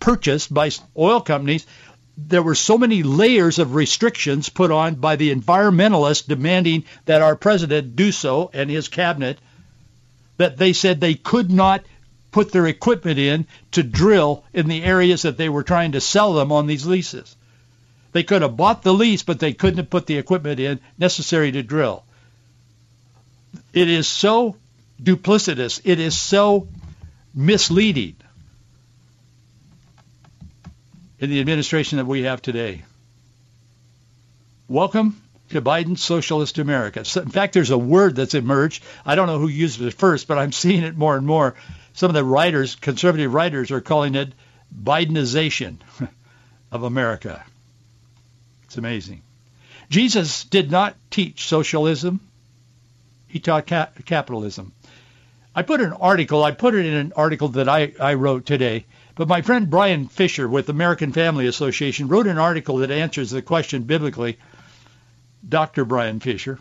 purchased 0.00 0.52
by 0.52 0.70
oil 0.96 1.20
companies, 1.20 1.66
there 2.16 2.42
were 2.42 2.54
so 2.54 2.78
many 2.78 3.02
layers 3.02 3.58
of 3.58 3.74
restrictions 3.74 4.48
put 4.48 4.70
on 4.70 4.94
by 4.94 5.16
the 5.16 5.34
environmentalists 5.34 6.26
demanding 6.26 6.84
that 7.06 7.22
our 7.22 7.34
president 7.34 7.96
do 7.96 8.12
so 8.12 8.50
and 8.52 8.70
his 8.70 8.88
cabinet 8.88 9.38
that 10.36 10.56
they 10.56 10.72
said 10.72 11.00
they 11.00 11.14
could 11.14 11.50
not 11.50 11.84
put 12.30 12.52
their 12.52 12.66
equipment 12.66 13.18
in 13.18 13.46
to 13.72 13.82
drill 13.82 14.44
in 14.52 14.68
the 14.68 14.82
areas 14.82 15.22
that 15.22 15.36
they 15.36 15.48
were 15.48 15.62
trying 15.62 15.92
to 15.92 16.00
sell 16.00 16.34
them 16.34 16.50
on 16.50 16.66
these 16.66 16.86
leases. 16.86 17.36
They 18.12 18.22
could 18.22 18.42
have 18.42 18.56
bought 18.56 18.82
the 18.82 18.94
lease, 18.94 19.22
but 19.22 19.40
they 19.40 19.52
couldn't 19.52 19.78
have 19.78 19.90
put 19.90 20.06
the 20.06 20.18
equipment 20.18 20.60
in 20.60 20.80
necessary 20.98 21.50
to 21.52 21.62
drill. 21.62 22.04
It 23.72 23.88
is 23.88 24.06
so 24.06 24.56
duplicitous. 25.02 25.80
It 25.84 25.98
is 25.98 26.20
so 26.20 26.68
misleading 27.34 28.16
in 31.18 31.30
the 31.30 31.40
administration 31.40 31.98
that 31.98 32.06
we 32.06 32.22
have 32.22 32.40
today. 32.42 32.82
Welcome 34.68 35.20
to 35.50 35.60
Biden's 35.60 36.02
socialist 36.02 36.58
America. 36.58 37.00
In 37.00 37.28
fact, 37.28 37.54
there's 37.54 37.70
a 37.70 37.78
word 37.78 38.16
that's 38.16 38.34
emerged. 38.34 38.82
I 39.04 39.14
don't 39.14 39.26
know 39.26 39.38
who 39.38 39.48
used 39.48 39.80
it 39.80 39.94
first, 39.94 40.28
but 40.28 40.38
I'm 40.38 40.52
seeing 40.62 40.82
it 40.82 40.96
more 40.96 41.16
and 41.16 41.26
more. 41.26 41.54
Some 41.92 42.10
of 42.10 42.14
the 42.14 42.24
writers, 42.24 42.74
conservative 42.76 43.32
writers, 43.32 43.70
are 43.70 43.80
calling 43.80 44.14
it 44.14 44.32
Bidenization 44.74 45.76
of 46.72 46.82
America. 46.82 47.44
It's 48.64 48.76
amazing. 48.76 49.22
Jesus 49.90 50.44
did 50.44 50.70
not 50.70 50.96
teach 51.10 51.46
socialism. 51.46 52.20
He 53.28 53.38
taught 53.38 53.66
cap- 53.66 54.04
capitalism. 54.04 54.72
I 55.56 55.62
put 55.62 55.80
an 55.80 55.92
article, 55.92 56.42
I 56.42 56.50
put 56.50 56.74
it 56.74 56.84
in 56.84 56.94
an 56.94 57.12
article 57.14 57.48
that 57.50 57.68
I, 57.68 57.92
I 58.00 58.14
wrote 58.14 58.44
today, 58.44 58.86
but 59.14 59.28
my 59.28 59.42
friend 59.42 59.70
Brian 59.70 60.08
Fisher 60.08 60.48
with 60.48 60.68
American 60.68 61.12
Family 61.12 61.46
Association 61.46 62.08
wrote 62.08 62.26
an 62.26 62.38
article 62.38 62.78
that 62.78 62.90
answers 62.90 63.30
the 63.30 63.40
question 63.40 63.84
biblically, 63.84 64.38
Dr. 65.48 65.84
Brian 65.84 66.18
Fisher. 66.18 66.58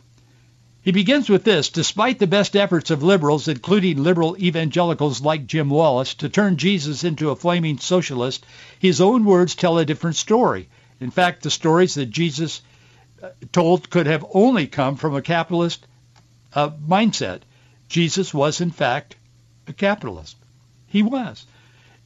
He 0.83 0.91
begins 0.91 1.29
with 1.29 1.43
this, 1.43 1.69
despite 1.69 2.19
the 2.19 2.27
best 2.27 2.55
efforts 2.55 2.91
of 2.91 3.01
liberals, 3.01 3.47
including 3.47 4.03
liberal 4.03 4.37
evangelicals 4.37 5.21
like 5.21 5.47
Jim 5.47 5.69
Wallis, 5.69 6.13
to 6.15 6.29
turn 6.29 6.57
Jesus 6.57 7.03
into 7.03 7.29
a 7.29 7.35
flaming 7.35 7.79
socialist, 7.79 8.45
his 8.77 8.99
own 9.01 9.23
words 9.23 9.55
tell 9.55 9.77
a 9.77 9.85
different 9.85 10.17
story. 10.17 10.67
In 10.99 11.09
fact, 11.09 11.41
the 11.41 11.49
stories 11.49 11.95
that 11.95 12.11
Jesus 12.11 12.61
uh, 13.23 13.29
told 13.51 13.89
could 13.89 14.07
have 14.07 14.25
only 14.33 14.67
come 14.67 14.97
from 14.97 15.15
a 15.15 15.21
capitalist 15.21 15.87
uh, 16.53 16.69
mindset. 16.69 17.39
Jesus 17.93 18.33
was, 18.33 18.59
in 18.59 18.71
fact, 18.71 19.15
a 19.67 19.71
capitalist. 19.71 20.35
He 20.87 21.03
was. 21.03 21.45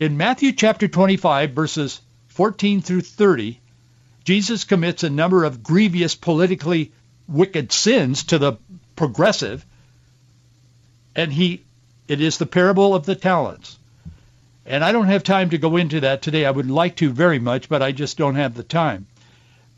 In 0.01 0.17
Matthew 0.17 0.51
chapter 0.51 0.89
25, 0.89 1.51
verses 1.51 2.01
14 2.27 2.81
through 2.81 3.01
30, 3.01 3.57
Jesus 4.25 4.65
commits 4.65 5.03
a 5.03 5.09
number 5.09 5.45
of 5.45 5.63
grievous 5.63 6.13
politically 6.13 6.91
wicked 7.25 7.71
sins 7.71 8.25
to 8.25 8.37
the 8.37 8.57
progressive, 8.97 9.65
and 11.15 11.31
he 11.31 11.63
it 12.09 12.19
is 12.19 12.37
the 12.37 12.45
parable 12.45 12.93
of 12.93 13.05
the 13.05 13.15
talents. 13.15 13.77
And 14.65 14.83
I 14.83 14.91
don't 14.91 15.07
have 15.07 15.23
time 15.23 15.51
to 15.51 15.57
go 15.57 15.77
into 15.77 16.01
that 16.01 16.21
today. 16.21 16.43
I 16.43 16.51
would 16.51 16.69
like 16.69 16.97
to 16.97 17.13
very 17.13 17.39
much, 17.39 17.69
but 17.69 17.81
I 17.81 17.93
just 17.93 18.17
don't 18.17 18.35
have 18.35 18.55
the 18.55 18.63
time. 18.63 19.07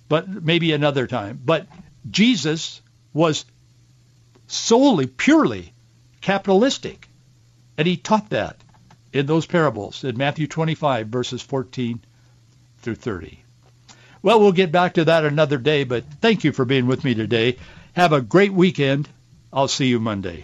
But 0.07 0.27
maybe 0.27 0.71
another 0.71 1.05
time. 1.05 1.39
But 1.45 1.67
Jesus 2.09 2.81
was 3.13 3.45
solely, 4.47 5.05
purely 5.05 5.71
capitalistic. 6.21 7.07
And 7.77 7.87
he 7.87 7.97
taught 7.97 8.29
that 8.29 8.57
in 9.13 9.25
those 9.25 9.45
parables 9.45 10.03
in 10.03 10.17
Matthew 10.17 10.47
25, 10.47 11.07
verses 11.07 11.41
14 11.41 12.01
through 12.81 12.95
30. 12.95 13.43
Well, 14.21 14.39
we'll 14.39 14.51
get 14.51 14.71
back 14.71 14.95
to 14.95 15.05
that 15.05 15.25
another 15.25 15.57
day, 15.57 15.85
but 15.85 16.03
thank 16.21 16.43
you 16.43 16.51
for 16.51 16.65
being 16.65 16.87
with 16.87 17.03
me 17.03 17.13
today. 17.13 17.57
Have 17.93 18.11
a 18.11 18.21
great 18.21 18.53
weekend. 18.53 19.07
I'll 19.51 19.67
see 19.67 19.87
you 19.87 19.99
Monday. 19.99 20.43